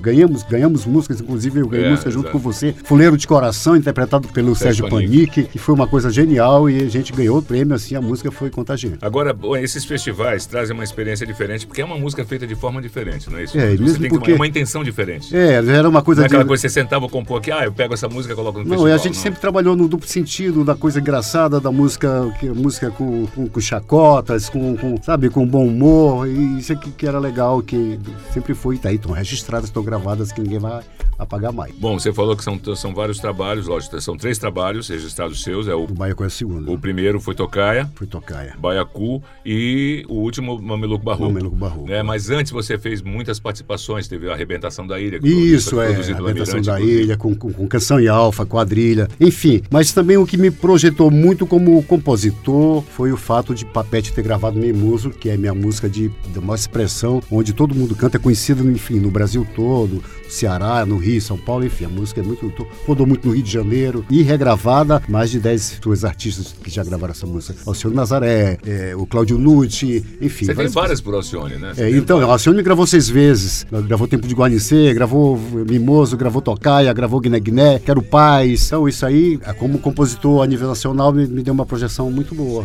ganhamos, 0.00 0.42
ganhamos, 0.44 0.86
músicas, 0.86 1.20
inclusive 1.20 1.60
eu 1.60 1.68
ganhei 1.68 1.86
É, 1.86 1.90
música 1.90 2.10
junto 2.10 2.26
exato. 2.28 2.32
com 2.32 2.38
você. 2.38 2.74
Fuleiro 2.84 3.16
de 3.16 3.26
Coração, 3.26 3.76
interpretado 3.76 4.28
pelo 4.28 4.54
Sérgio 4.54 4.84
Sérgio 4.84 4.88
Panic, 4.88 5.44
que 5.44 5.58
foi 5.58 5.74
uma 5.74 5.86
coisa 5.86 6.10
genial 6.10 6.70
e 6.70 6.82
a 6.82 6.88
gente 6.88 7.12
ganhou 7.12 7.38
o 7.38 7.42
prêmio, 7.42 7.74
assim, 7.74 7.94
a 7.96 8.00
música 8.00 8.30
foi 8.30 8.50
contagiante. 8.50 8.98
Agora, 9.02 9.36
esses 9.60 9.84
festivais 9.84 10.46
trazem 10.46 10.74
uma 10.74 10.84
experiência 10.84 11.26
diferente, 11.26 11.66
porque 11.66 11.80
é 11.82 11.84
uma 11.84 11.98
música 11.98 12.24
feita 12.24 12.46
de 12.46 12.54
forma 12.54 12.80
diferente, 12.80 13.28
não 13.30 13.38
é 13.38 13.44
isso? 13.44 13.58
É, 13.58 13.72
Você 13.72 13.82
mesmo 13.82 13.98
tem 14.00 14.10
que- 14.10 14.16
porque- 14.16 14.32
uma 14.32 14.46
intenção 14.46 14.82
diferente. 14.84 15.34
É, 15.36 15.54
era 15.54 15.88
uma 15.88 16.02
coisa 16.02 16.20
Não 16.20 16.24
é 16.24 16.26
aquela 16.26 16.44
de... 16.44 16.48
coisa 16.48 16.62
que 16.62 16.68
você 16.68 16.80
sentava 16.80 17.08
compor 17.08 17.38
aqui, 17.38 17.50
ah, 17.50 17.64
eu 17.64 17.72
pego 17.72 17.94
essa 17.94 18.08
música 18.08 18.32
e 18.32 18.36
coloco 18.36 18.58
no 18.58 18.64
Não, 18.64 18.70
festival. 18.70 18.88
e 18.88 18.92
a 18.92 18.98
gente 18.98 19.16
sempre 19.16 19.40
trabalhou 19.40 19.74
no 19.76 19.88
duplo 19.88 20.08
sentido, 20.08 20.64
da 20.64 20.74
coisa 20.74 21.00
engraçada, 21.00 21.60
da 21.60 21.70
música, 21.72 22.32
que, 22.38 22.48
música 22.48 22.90
com, 22.90 23.26
com, 23.34 23.48
com 23.48 23.60
chacotas, 23.60 24.48
com, 24.48 24.76
com, 24.76 25.02
sabe, 25.02 25.28
com 25.30 25.46
bom 25.46 25.66
humor, 25.66 26.28
e 26.28 26.58
isso 26.58 26.72
aqui 26.72 26.90
que 26.92 27.06
era 27.06 27.18
legal, 27.24 27.62
que 27.62 27.98
sempre 28.32 28.54
foi, 28.54 28.78
tá 28.78 28.88
aí, 28.88 28.96
estão 28.96 29.12
registradas, 29.12 29.66
estão 29.66 29.82
gravadas, 29.82 30.32
que 30.32 30.40
ninguém 30.40 30.58
vai 30.58 30.82
apagar 31.18 31.52
mais. 31.52 31.74
Bom, 31.76 31.98
você 31.98 32.12
falou 32.12 32.36
que 32.36 32.44
são, 32.44 32.58
são 32.76 32.94
vários 32.94 33.18
trabalhos, 33.18 33.66
lógico, 33.66 34.00
são 34.00 34.16
três 34.16 34.38
trabalhos 34.38 34.88
registrados 34.88 35.42
seus. 35.42 35.68
É 35.68 35.74
o, 35.74 35.84
O 35.84 35.86
Baiacu 35.86 36.24
é 36.24 36.26
a 36.26 36.30
segunda, 36.30 36.70
o 36.70 36.78
primeiro 36.78 37.20
foi 37.20 37.34
Tocaia, 37.34 37.90
foi 37.94 38.06
Tocaia. 38.06 38.54
Baiacu 38.58 39.22
e 39.44 40.04
o 40.08 40.14
último 40.14 40.60
Mameluco 40.60 41.04
Barroco. 41.04 41.32
Mameluco 41.32 41.56
Barroco. 41.56 41.88
Né? 41.88 42.02
Mas 42.02 42.30
antes 42.30 42.52
você 42.52 42.78
fez 42.78 43.00
muitas 43.02 43.38
participações, 43.38 44.08
teve 44.08 44.28
a 44.28 44.32
Arrebentação 44.32 44.86
da 44.86 45.00
Ilha. 45.00 45.20
Isso, 45.22 45.80
é, 45.80 45.86
produzido 45.86 46.14
a 46.14 46.16
pela 46.16 46.28
Redação 46.28 46.54
Mirante, 46.54 46.66
da 46.66 46.80
inclusive. 46.80 47.02
Ilha, 47.02 47.16
com, 47.16 47.34
com, 47.34 47.52
com 47.52 47.68
canção 47.68 48.00
e 48.00 48.08
alfa, 48.08 48.44
quadrilha, 48.44 49.08
enfim. 49.20 49.62
Mas 49.70 49.92
também 49.92 50.16
o 50.16 50.26
que 50.26 50.36
me 50.36 50.50
projetou 50.50 51.10
muito 51.10 51.46
como 51.46 51.82
compositor 51.84 52.82
foi 52.82 53.12
o 53.12 53.16
fato 53.16 53.54
de 53.54 53.64
Papete 53.64 54.12
ter 54.12 54.22
gravado 54.22 54.58
Mimoso, 54.58 55.10
que 55.10 55.28
é 55.28 55.36
minha 55.36 55.54
música 55.54 55.88
de, 55.88 56.08
de 56.08 56.40
maior 56.40 56.54
expressão, 56.54 57.13
onde 57.30 57.52
todo 57.52 57.74
mundo 57.74 57.94
canta, 57.94 58.16
é 58.16 58.20
conhecida, 58.20 58.62
enfim, 58.62 59.00
no 59.00 59.10
Brasil 59.10 59.46
todo, 59.54 59.94
no 59.96 60.30
Ceará, 60.30 60.84
no 60.86 60.96
Rio, 60.96 61.20
São 61.20 61.36
Paulo, 61.36 61.64
enfim, 61.64 61.84
a 61.84 61.88
música 61.88 62.20
é 62.20 62.24
muito, 62.24 62.48
to- 62.50 62.66
rodou 62.86 63.06
muito 63.06 63.26
no 63.28 63.34
Rio 63.34 63.42
de 63.42 63.50
Janeiro 63.50 64.04
e 64.10 64.22
regravada, 64.22 65.02
mais 65.08 65.30
de 65.30 65.38
10 65.40 65.78
duas 65.80 66.04
artistas 66.04 66.54
que 66.62 66.70
já 66.70 66.82
gravaram 66.82 67.12
essa 67.12 67.26
música. 67.26 67.54
Alcione 67.66 67.94
Nazaré, 67.94 68.58
é, 68.66 68.94
o 68.96 69.06
Cláudio 69.06 69.38
Nucci, 69.38 70.04
enfim. 70.20 70.46
Você 70.46 70.54
tem 70.54 70.68
várias 70.68 70.74
várias 70.74 71.00
por 71.00 71.14
Alcione, 71.14 71.56
né? 71.56 71.72
É, 71.76 71.90
então, 71.90 72.18
a 72.20 72.24
Alcione 72.32 72.62
gravou 72.62 72.86
seis 72.86 73.08
vezes. 73.08 73.66
Gravou 73.86 74.06
Tempo 74.08 74.26
de 74.26 74.34
Guarnecer, 74.34 74.94
gravou 74.94 75.38
Mimoso, 75.68 76.16
gravou 76.16 76.40
Tocaia, 76.42 76.92
gravou 76.92 77.20
Guiné 77.20 77.40
Guiné, 77.40 77.78
Quero 77.78 78.02
Paz. 78.02 78.66
Então, 78.66 78.88
isso 78.88 79.04
aí, 79.06 79.38
como 79.58 79.78
compositor 79.78 80.42
a 80.42 80.46
nível 80.46 80.68
nacional, 80.68 81.12
me, 81.12 81.26
me 81.26 81.42
deu 81.42 81.52
uma 81.54 81.66
projeção 81.66 82.10
muito 82.10 82.34
boa. 82.34 82.64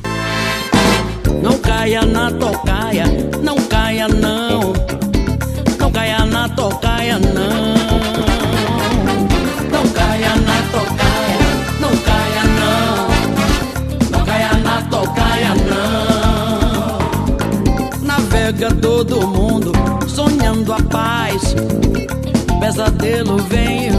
Não 1.41 1.57
caia 1.59 2.05
na 2.05 2.31
tocaia, 2.31 3.05
não 3.41 3.55
caia 3.55 4.07
não. 4.07 4.73
Não 5.79 5.91
caia 5.91 6.25
na 6.25 6.49
tocaia 6.49 7.17
não. 7.19 7.75
Não 9.71 9.87
caia 9.93 10.35
na 10.35 10.61
tocaia, 10.71 11.39
não 11.79 11.97
caia 11.97 12.43
não. 12.59 13.07
Não 14.11 14.25
caia 14.25 14.53
na 14.63 14.81
tocaia 14.89 15.55
não. 15.69 16.99
Navega 18.01 18.73
todo 18.75 19.27
mundo 19.27 19.71
sonhando 20.07 20.73
a 20.73 20.81
paz. 20.83 21.55
Pesadelo 22.59 23.37
vem 23.43 23.98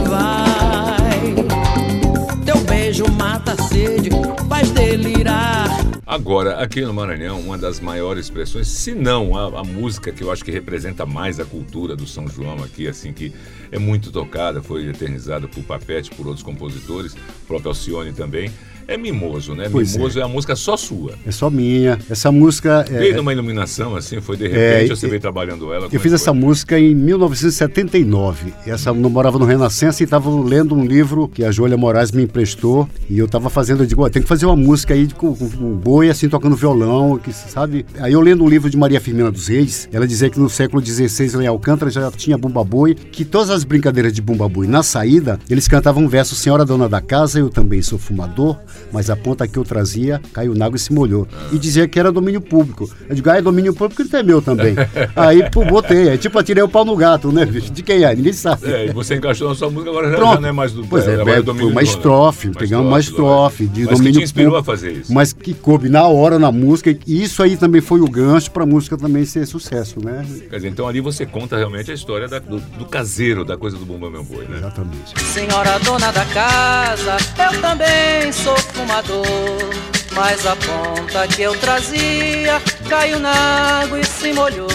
Agora, 6.11 6.55
aqui 6.55 6.81
no 6.81 6.93
Maranhão, 6.93 7.39
uma 7.39 7.57
das 7.57 7.79
maiores 7.79 8.25
expressões, 8.25 8.67
se 8.67 8.93
não 8.93 9.33
a, 9.33 9.61
a 9.61 9.63
música 9.63 10.11
que 10.11 10.21
eu 10.21 10.29
acho 10.29 10.43
que 10.43 10.51
representa 10.51 11.05
mais 11.05 11.39
a 11.39 11.45
cultura 11.45 11.95
do 11.95 12.05
São 12.05 12.27
João 12.27 12.61
aqui, 12.61 12.85
assim, 12.85 13.13
que 13.13 13.33
é 13.71 13.79
muito 13.79 14.11
tocada, 14.11 14.61
foi 14.61 14.89
eternizada 14.89 15.47
por 15.47 15.63
Papete, 15.63 16.09
por 16.09 16.27
outros 16.27 16.43
compositores, 16.43 17.15
próprio 17.47 17.69
Alcione 17.69 18.11
também, 18.11 18.51
é 18.93 18.97
Mimoso, 18.97 19.55
né? 19.55 19.67
Pois 19.71 19.95
Mimoso 19.95 20.19
é. 20.19 20.23
a 20.23 20.27
música 20.27 20.55
só 20.55 20.75
sua. 20.75 21.13
É 21.25 21.31
só 21.31 21.49
minha. 21.49 21.97
Essa 22.09 22.31
música. 22.31 22.85
É, 22.89 22.99
Veio 22.99 23.17
numa 23.17 23.33
iluminação, 23.33 23.95
assim, 23.95 24.19
foi 24.21 24.37
de 24.37 24.47
repente, 24.47 24.91
É, 24.91 24.95
você 24.95 25.07
veio 25.07 25.21
trabalhando 25.21 25.73
ela. 25.73 25.87
Eu 25.91 25.99
é 25.99 25.99
fiz 25.99 26.13
essa 26.13 26.33
música 26.33 26.77
em 26.79 26.93
1979. 26.95 28.53
Essa, 28.65 28.89
eu 28.89 28.95
morava 28.95 29.37
no 29.39 29.45
Renascença 29.45 30.03
e 30.03 30.05
estava 30.05 30.29
lendo 30.29 30.75
um 30.75 30.85
livro 30.85 31.27
que 31.27 31.43
a 31.43 31.51
Júlia 31.51 31.77
Moraes 31.77 32.11
me 32.11 32.23
emprestou. 32.23 32.87
E 33.09 33.17
eu 33.17 33.25
estava 33.25 33.49
fazendo, 33.49 33.83
eu 33.83 33.87
digo, 33.87 34.09
tem 34.09 34.21
que 34.21 34.27
fazer 34.27 34.45
uma 34.45 34.55
música 34.55 34.93
aí 34.93 35.07
com, 35.07 35.35
com 35.35 35.45
um 35.45 35.75
boi 35.75 36.09
assim 36.09 36.27
tocando 36.27 36.55
violão, 36.55 37.17
que 37.17 37.33
sabe? 37.33 37.85
Aí 37.99 38.13
eu 38.13 38.21
lendo 38.21 38.43
um 38.43 38.49
livro 38.49 38.69
de 38.69 38.77
Maria 38.77 38.99
Firmina 38.99 39.31
dos 39.31 39.47
Reis, 39.47 39.87
ela 39.91 40.07
dizia 40.07 40.29
que 40.29 40.39
no 40.39 40.49
século 40.49 40.83
XVI 40.85 41.35
lá 41.35 41.43
em 41.43 41.47
Alcântara 41.47 41.89
já 41.89 42.11
tinha 42.11 42.37
bumba 42.37 42.63
boi, 42.63 42.95
que 42.95 43.23
todas 43.25 43.49
as 43.49 43.63
brincadeiras 43.63 44.13
de 44.13 44.21
bumba 44.21 44.47
boi 44.47 44.67
na 44.67 44.83
saída, 44.83 45.39
eles 45.49 45.67
cantavam 45.67 46.03
um 46.03 46.07
verso 46.07 46.35
Senhora 46.35 46.65
dona 46.65 46.89
da 46.89 47.01
casa, 47.01 47.39
eu 47.39 47.49
também 47.49 47.81
sou 47.81 47.97
fumador, 47.97 48.57
mas 48.91 49.09
a 49.09 49.15
ponta 49.15 49.47
que 49.47 49.57
eu 49.57 49.63
trazia 49.63 50.21
caiu 50.33 50.53
na 50.55 50.65
água 50.65 50.75
e 50.77 50.79
se 50.79 50.93
molhou. 50.93 51.27
E 51.51 51.57
dizia 51.59 51.87
que 51.87 51.99
era 51.99 52.11
domínio 52.11 52.41
público. 52.41 52.89
Eu 53.09 53.15
digo, 53.15 53.29
ah, 53.29 53.37
é 53.37 53.41
domínio 53.41 53.73
público, 53.73 54.01
então 54.01 54.19
é 54.19 54.23
meu 54.23 54.41
também. 54.41 54.75
Aí, 55.15 55.49
pô, 55.49 55.63
botei. 55.65 56.09
É 56.09 56.17
tipo, 56.17 56.37
atirei 56.39 56.63
o 56.63 56.69
pau 56.69 56.83
no 56.85 56.95
gato, 56.95 57.31
né, 57.31 57.45
bicho? 57.45 57.71
De 57.71 57.83
quem 57.83 58.03
é? 58.03 58.15
Ninguém 58.15 58.33
sabe. 58.33 58.71
É, 58.71 58.87
e 58.87 58.91
você 58.93 59.15
encaixou 59.15 59.49
na 59.49 59.55
sua 59.55 59.69
música, 59.69 59.89
agora 59.89 60.09
já, 60.09 60.15
Pronto. 60.15 60.33
já 60.35 60.41
não 60.41 60.49
é 60.49 60.51
mais 60.51 60.71
do 60.71 60.85
Pois 60.87 61.07
é, 61.07 61.15
agora 61.15 61.39
é, 61.39 61.41
domínio 61.41 61.69
uma 61.71 61.81
do- 61.81 61.87
estrofe, 61.87 62.47
Uma 62.49 62.59
pegamos 62.59 62.87
uma 62.87 62.99
estrofe 62.99 63.65
de. 63.67 63.81
Mas 63.81 63.89
que 63.89 63.95
domínio 63.95 64.19
te 64.19 64.23
inspirou 64.23 64.51
público. 64.53 64.71
a 64.71 64.73
fazer 64.75 64.91
isso? 64.93 65.13
Mas 65.13 65.33
que 65.33 65.53
coube 65.53 65.89
na 65.89 66.07
hora 66.07 66.37
na 66.39 66.51
música. 66.51 66.95
E 67.05 67.23
isso 67.23 67.41
aí 67.43 67.57
também 67.57 67.81
foi 67.81 68.01
o 68.01 68.09
gancho 68.09 68.51
pra 68.51 68.65
música 68.65 68.97
também 68.97 69.25
ser 69.25 69.45
sucesso, 69.45 70.03
né? 70.03 70.25
Quer 70.49 70.55
dizer, 70.57 70.67
então 70.69 70.87
ali 70.87 71.01
você 71.01 71.25
conta 71.25 71.57
realmente 71.57 71.91
a 71.91 71.93
história 71.93 72.27
da- 72.27 72.39
do, 72.39 72.59
do 72.59 72.85
caseiro, 72.85 73.43
da 73.45 73.57
coisa 73.57 73.77
do 73.77 73.85
Bumba 73.85 74.09
Meu 74.09 74.23
Boi, 74.23 74.45
né? 74.45 74.57
Exatamente. 74.57 75.19
Senhora 75.23 75.79
dona 75.79 76.11
da 76.11 76.25
casa, 76.25 77.17
eu 77.53 77.61
também 77.61 78.31
sou 78.31 78.55
fumador. 78.81 79.69
Mas 80.13 80.45
a 80.45 80.55
ponta 80.55 81.27
que 81.27 81.43
eu 81.43 81.57
trazia 81.59 82.61
caiu 82.89 83.19
na 83.19 83.81
água 83.83 83.99
e 83.99 84.05
se 84.05 84.33
molhou. 84.33 84.67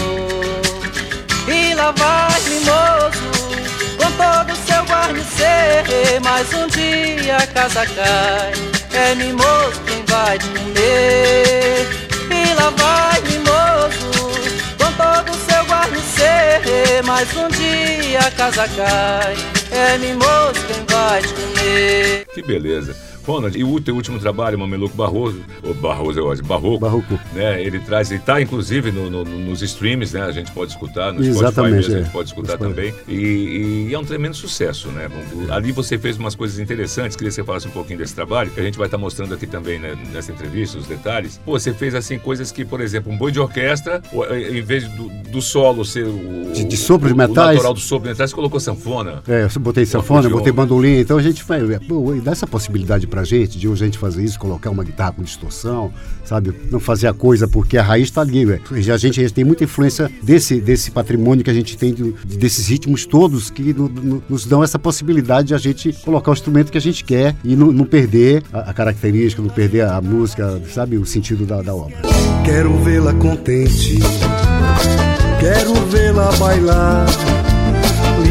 E 1.47 1.73
lá 1.75 1.91
vai 1.91 2.41
mimoso, 2.41 3.23
com 3.97 4.11
todo 4.11 4.51
o 4.51 4.67
seu 4.67 4.83
guarnecer. 4.85 6.19
Mas 6.23 6.51
um 6.53 6.67
dia 6.67 7.37
a 7.37 7.47
casa 7.47 7.85
cai, 7.85 8.53
é 8.93 9.15
mimoso 9.15 9.79
quem 9.85 10.03
vai 10.05 10.39
te 10.39 10.47
comer. 10.47 11.87
E 12.31 12.53
lá 12.55 12.69
vai 12.71 13.21
mimoso, 13.21 14.09
com 14.77 14.91
todo 14.93 15.31
o 15.31 15.49
seu 15.49 15.63
guarnecer. 15.65 17.03
Mas 17.05 17.29
um 17.35 17.47
dia 17.49 18.19
a 18.19 18.31
casa 18.31 18.67
cai, 18.69 19.35
é 19.71 19.97
mimoso 19.99 20.59
quem 20.67 20.83
vai 20.89 21.21
te 21.21 21.33
comer. 21.33 22.27
Que 22.33 22.41
beleza. 22.41 23.07
Ronald, 23.27 23.57
e 23.57 23.63
o 23.63 23.79
teu 23.81 23.95
último 23.95 24.17
trabalho, 24.19 24.57
Mameluco 24.57 24.95
Barroso, 24.95 25.41
ou 25.63 25.73
Barroso, 25.73 26.19
eu 26.19 26.31
acho, 26.31 26.43
Barroco, 26.43 26.79
Barroco. 26.79 27.19
né? 27.33 27.61
Ele 27.61 27.79
traz, 27.79 28.09
ele 28.09 28.19
tá 28.21 28.41
inclusive 28.41 28.91
no- 28.91 29.09
no- 29.09 29.23
nos 29.25 29.61
streams, 29.61 30.13
né? 30.13 30.21
A 30.21 30.31
gente 30.31 30.51
pode 30.51 30.71
escutar, 30.71 31.11
no 31.11 31.21
Spotify 31.23 31.39
Exatamente, 31.43 31.91
a 31.91 31.95
é. 31.95 32.01
gente 32.03 32.11
pode 32.11 32.29
escutar 32.29 32.53
Spotify. 32.53 32.75
também. 32.75 32.93
E, 33.07 33.87
e 33.89 33.93
é 33.93 33.99
um 33.99 34.05
tremendo 34.05 34.35
sucesso, 34.35 34.87
né? 34.89 35.07
O- 35.33 35.51
Ali 35.51 35.71
você 35.71 35.97
fez 35.97 36.17
umas 36.17 36.35
coisas 36.35 36.59
interessantes, 36.59 37.15
queria 37.17 37.29
que 37.29 37.35
você 37.35 37.43
falasse 37.43 37.67
um 37.67 37.71
pouquinho 37.71 37.99
desse 37.99 38.13
trabalho, 38.15 38.49
que 38.51 38.59
a 38.59 38.63
gente 38.63 38.77
vai 38.77 38.87
estar 38.87 38.97
mostrando 38.97 39.33
aqui 39.33 39.45
também, 39.47 39.79
né, 39.79 39.95
nessa 40.13 40.31
entrevista, 40.31 40.77
os 40.77 40.87
detalhes. 40.87 41.39
Pô, 41.45 41.57
você 41.59 41.73
fez 41.73 41.93
assim 41.95 42.17
coisas 42.19 42.51
que, 42.51 42.63
por 42.63 42.79
exemplo, 42.81 43.11
um 43.11 43.17
boi 43.17 43.31
de 43.31 43.39
orquestra, 43.39 44.01
eh, 44.29 44.57
em 44.57 44.61
vez 44.61 44.87
do, 44.89 45.09
do 45.31 45.41
solo 45.41 45.83
ser 45.83 46.05
o. 46.05 46.51
De- 46.53 46.63
de 46.63 46.77
sopro 46.77 47.07
de 47.07 47.13
o- 47.13 47.17
metais? 47.17 47.51
O 47.51 47.53
natural 47.55 47.73
do 47.73 47.79
sopro 47.79 48.03
de 48.07 48.13
metais, 48.13 48.29
você 48.29 48.35
colocou 48.35 48.59
sanfona. 48.59 49.21
É, 49.27 49.47
eu 49.53 49.61
botei 49.61 49.85
sanfona, 49.85 50.19
acordeon. 50.21 50.37
botei 50.37 50.53
bandolim, 50.53 50.99
então 50.99 51.17
a 51.17 51.21
gente 51.21 51.43
vai. 51.43 51.57
é, 51.73 51.79
Pô, 51.79 52.13
dá 52.23 52.31
essa 52.31 52.45
possibilidade 52.47 53.07
pra 53.07 53.16
gente 53.23 53.57
de 53.57 53.67
hoje 53.67 53.83
a 53.83 53.85
gente 53.85 53.97
fazer 53.97 54.23
isso, 54.23 54.39
colocar 54.39 54.69
uma 54.69 54.83
guitarra 54.83 55.11
com 55.13 55.23
distorção, 55.23 55.91
sabe? 56.25 56.53
Não 56.71 56.79
fazer 56.79 57.07
a 57.07 57.13
coisa 57.13 57.47
porque 57.47 57.77
a 57.77 57.83
raiz 57.83 58.09
tá 58.11 58.21
ali. 58.21 58.37
E 58.75 58.91
A 58.91 58.97
gente, 58.97 59.23
a 59.23 59.29
tem 59.29 59.43
muita 59.43 59.63
influência 59.63 60.09
desse, 60.23 60.59
desse 60.61 60.91
patrimônio 60.91 61.43
que 61.43 61.49
a 61.49 61.53
gente 61.53 61.77
tem, 61.77 61.93
desses 62.25 62.67
ritmos 62.67 63.05
todos 63.05 63.49
que 63.49 63.73
no- 63.73 63.89
no- 63.89 64.23
nos 64.29 64.45
dão 64.45 64.63
essa 64.63 64.77
possibilidade 64.79 65.49
de 65.49 65.53
a 65.53 65.57
gente 65.57 65.93
colocar 66.03 66.31
o 66.31 66.33
instrumento 66.33 66.71
que 66.71 66.77
a 66.77 66.81
gente 66.81 67.03
quer 67.03 67.35
e 67.43 67.55
não, 67.55 67.71
perder 67.85 68.43
a, 68.53 68.69
a 68.69 68.73
característica, 68.73 69.41
não 69.41 69.49
perder 69.49 69.85
a 69.85 69.99
música, 70.01 70.61
sabe? 70.73 70.97
O 70.97 71.05
sentido 71.05 71.45
da, 71.45 71.61
da 71.61 71.73
obra. 71.75 71.97
Quero 72.45 72.77
vê-la 72.83 73.13
contente, 73.13 73.97
quero 75.39 75.73
vê-la 75.87 76.31
bailar. 76.37 77.05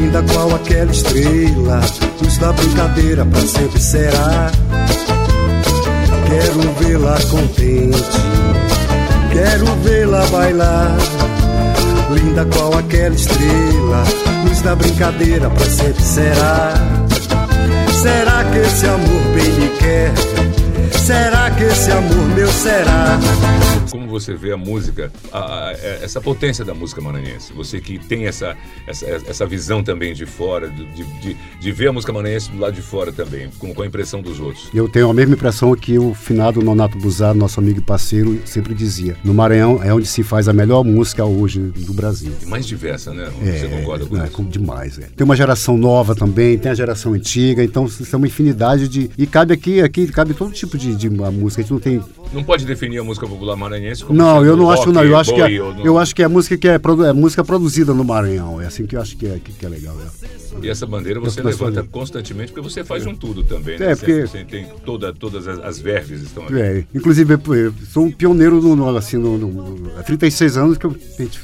Linda 0.06 0.22
qual 0.32 0.54
aquela 0.54 0.92
estrela, 0.92 1.80
luz 2.22 2.38
da 2.38 2.52
brincadeira 2.52 3.26
pra 3.26 3.40
sempre 3.40 3.80
será. 3.80 4.52
Quero 6.28 6.72
vê-la 6.78 7.18
contente, 7.28 8.20
quero 9.32 9.66
vê-la 9.82 10.24
bailar. 10.26 10.96
Linda 12.12 12.46
qual 12.54 12.78
aquela 12.78 13.16
estrela, 13.16 14.04
luz 14.44 14.62
da 14.62 14.76
brincadeira 14.76 15.50
pra 15.50 15.66
sempre 15.66 16.04
será. 16.04 16.74
Será 18.00 18.44
que 18.44 18.58
esse 18.58 18.86
amor 18.86 19.22
bem 19.34 19.52
me 19.54 19.68
quer? 19.70 20.35
Será 21.06 21.50
que 21.52 21.62
esse 21.62 21.90
amor 21.92 22.26
meu 22.34 22.48
será? 22.48 23.16
Como 23.92 24.08
você 24.08 24.34
vê 24.34 24.50
a 24.52 24.56
música, 24.56 25.12
a- 25.32 25.68
a- 25.68 25.72
essa 26.02 26.20
potência 26.20 26.64
da 26.64 26.74
música 26.74 27.00
maranhense? 27.00 27.52
Você 27.52 27.80
que 27.80 27.96
tem 27.98 28.26
essa, 28.26 28.56
essa, 28.88 29.06
essa 29.06 29.46
visão 29.46 29.84
também 29.84 30.12
de 30.12 30.26
fora, 30.26 30.68
de, 30.68 30.84
de, 31.20 31.36
de 31.60 31.72
ver 31.72 31.88
a 31.88 31.92
música 31.92 32.12
maranhense 32.12 32.50
do 32.50 32.58
lado 32.58 32.74
de 32.74 32.82
fora 32.82 33.12
também, 33.12 33.48
com, 33.58 33.72
com 33.72 33.82
a 33.82 33.86
impressão 33.86 34.20
dos 34.20 34.40
outros. 34.40 34.68
Eu 34.74 34.88
tenho 34.88 35.08
a 35.08 35.14
mesma 35.14 35.34
impressão 35.34 35.72
que 35.76 35.96
o 35.96 36.12
finado 36.12 36.60
Nonato 36.60 36.98
Buzar, 36.98 37.32
nosso 37.34 37.60
amigo 37.60 37.78
e 37.78 37.82
parceiro, 37.82 38.40
sempre 38.44 38.74
dizia. 38.74 39.16
No 39.22 39.32
Maranhão 39.32 39.80
é 39.84 39.94
onde 39.94 40.06
se 40.08 40.24
faz 40.24 40.48
a 40.48 40.52
melhor 40.52 40.82
música 40.84 41.24
hoje 41.24 41.60
do 41.60 41.92
Brasil. 41.94 42.32
E 42.42 42.46
mais 42.46 42.66
diversa, 42.66 43.14
né? 43.14 43.30
É, 43.44 43.52
Você 43.58 43.68
concorda 43.68 44.06
com 44.06 44.16
é, 44.20 44.24
isso? 44.24 44.32
com- 44.32 44.44
demais. 44.44 44.98
é. 44.98 45.06
Tem 45.16 45.24
uma 45.24 45.36
geração 45.36 45.76
nova 45.78 46.16
também, 46.16 46.58
tem 46.58 46.72
a 46.72 46.74
geração 46.74 47.12
antiga, 47.12 47.62
então 47.62 47.86
são 47.88 48.18
uma 48.18 48.26
infinidade 48.26 48.88
de. 48.88 49.08
E 49.16 49.26
cabe 49.26 49.54
aqui, 49.54 49.80
aqui 49.80 50.06
cabe 50.08 50.34
todo 50.34 50.50
tipo 50.52 50.76
de, 50.76 50.95
de 50.96 51.08
uma 51.08 51.30
música. 51.30 51.60
A 51.60 51.64
gente 51.64 51.72
não 51.72 51.80
tem. 51.80 52.02
Não 52.32 52.42
pode 52.42 52.64
definir 52.66 52.98
a 52.98 53.04
música 53.04 53.26
popular 53.26 53.56
maranhense 53.56 54.04
como 54.04 54.18
Não, 54.18 54.44
eu 54.44 54.56
não 54.56 54.64
rock, 54.64 54.80
acho, 54.80 54.92
não. 54.92 55.04
Eu 55.04 55.16
acho 55.16 55.34
que 55.34 55.40
é, 55.40 55.58
não- 55.58 55.84
eu 55.84 55.98
acho 55.98 56.14
que 56.14 56.22
é 56.22 56.28
música 56.28 56.56
que 56.56 56.68
é, 56.68 56.74
é 57.08 57.12
música 57.12 57.44
produzida 57.44 57.94
no 57.94 58.04
Maranhão. 58.04 58.60
É 58.60 58.66
assim 58.66 58.86
que 58.86 58.96
eu 58.96 59.00
acho 59.00 59.16
que 59.16 59.26
é, 59.26 59.38
que, 59.42 59.52
que 59.52 59.64
é 59.66 59.68
legal. 59.68 59.96
é. 60.22 60.46
E 60.62 60.70
essa 60.70 60.86
bandeira 60.86 61.20
você 61.20 61.42
levanta 61.42 61.66
fazemos. 61.74 61.90
constantemente 61.92 62.50
porque 62.50 62.66
você 62.66 62.82
faz 62.82 63.04
um 63.06 63.14
tudo 63.14 63.44
também, 63.44 63.78
né? 63.78 63.92
É, 63.92 63.94
porque- 63.96 64.26
Você 64.26 64.42
tem 64.44 64.66
toda, 64.86 65.12
todas 65.12 65.46
as, 65.46 65.58
as 65.58 65.78
verves 65.78 66.22
estão 66.22 66.46
ali. 66.46 66.58
É, 66.60 66.84
inclusive, 66.94 67.34
eu 67.34 67.74
sou 67.92 68.04
um 68.06 68.10
pioneiro 68.10 68.60
no, 68.62 68.74
no- 68.74 68.96
assim, 68.96 69.18
no, 69.18 69.36
no- 69.36 69.90
há 69.98 70.02
36 70.02 70.56
anos 70.56 70.78
que 70.78 70.86
eu, 70.86 70.96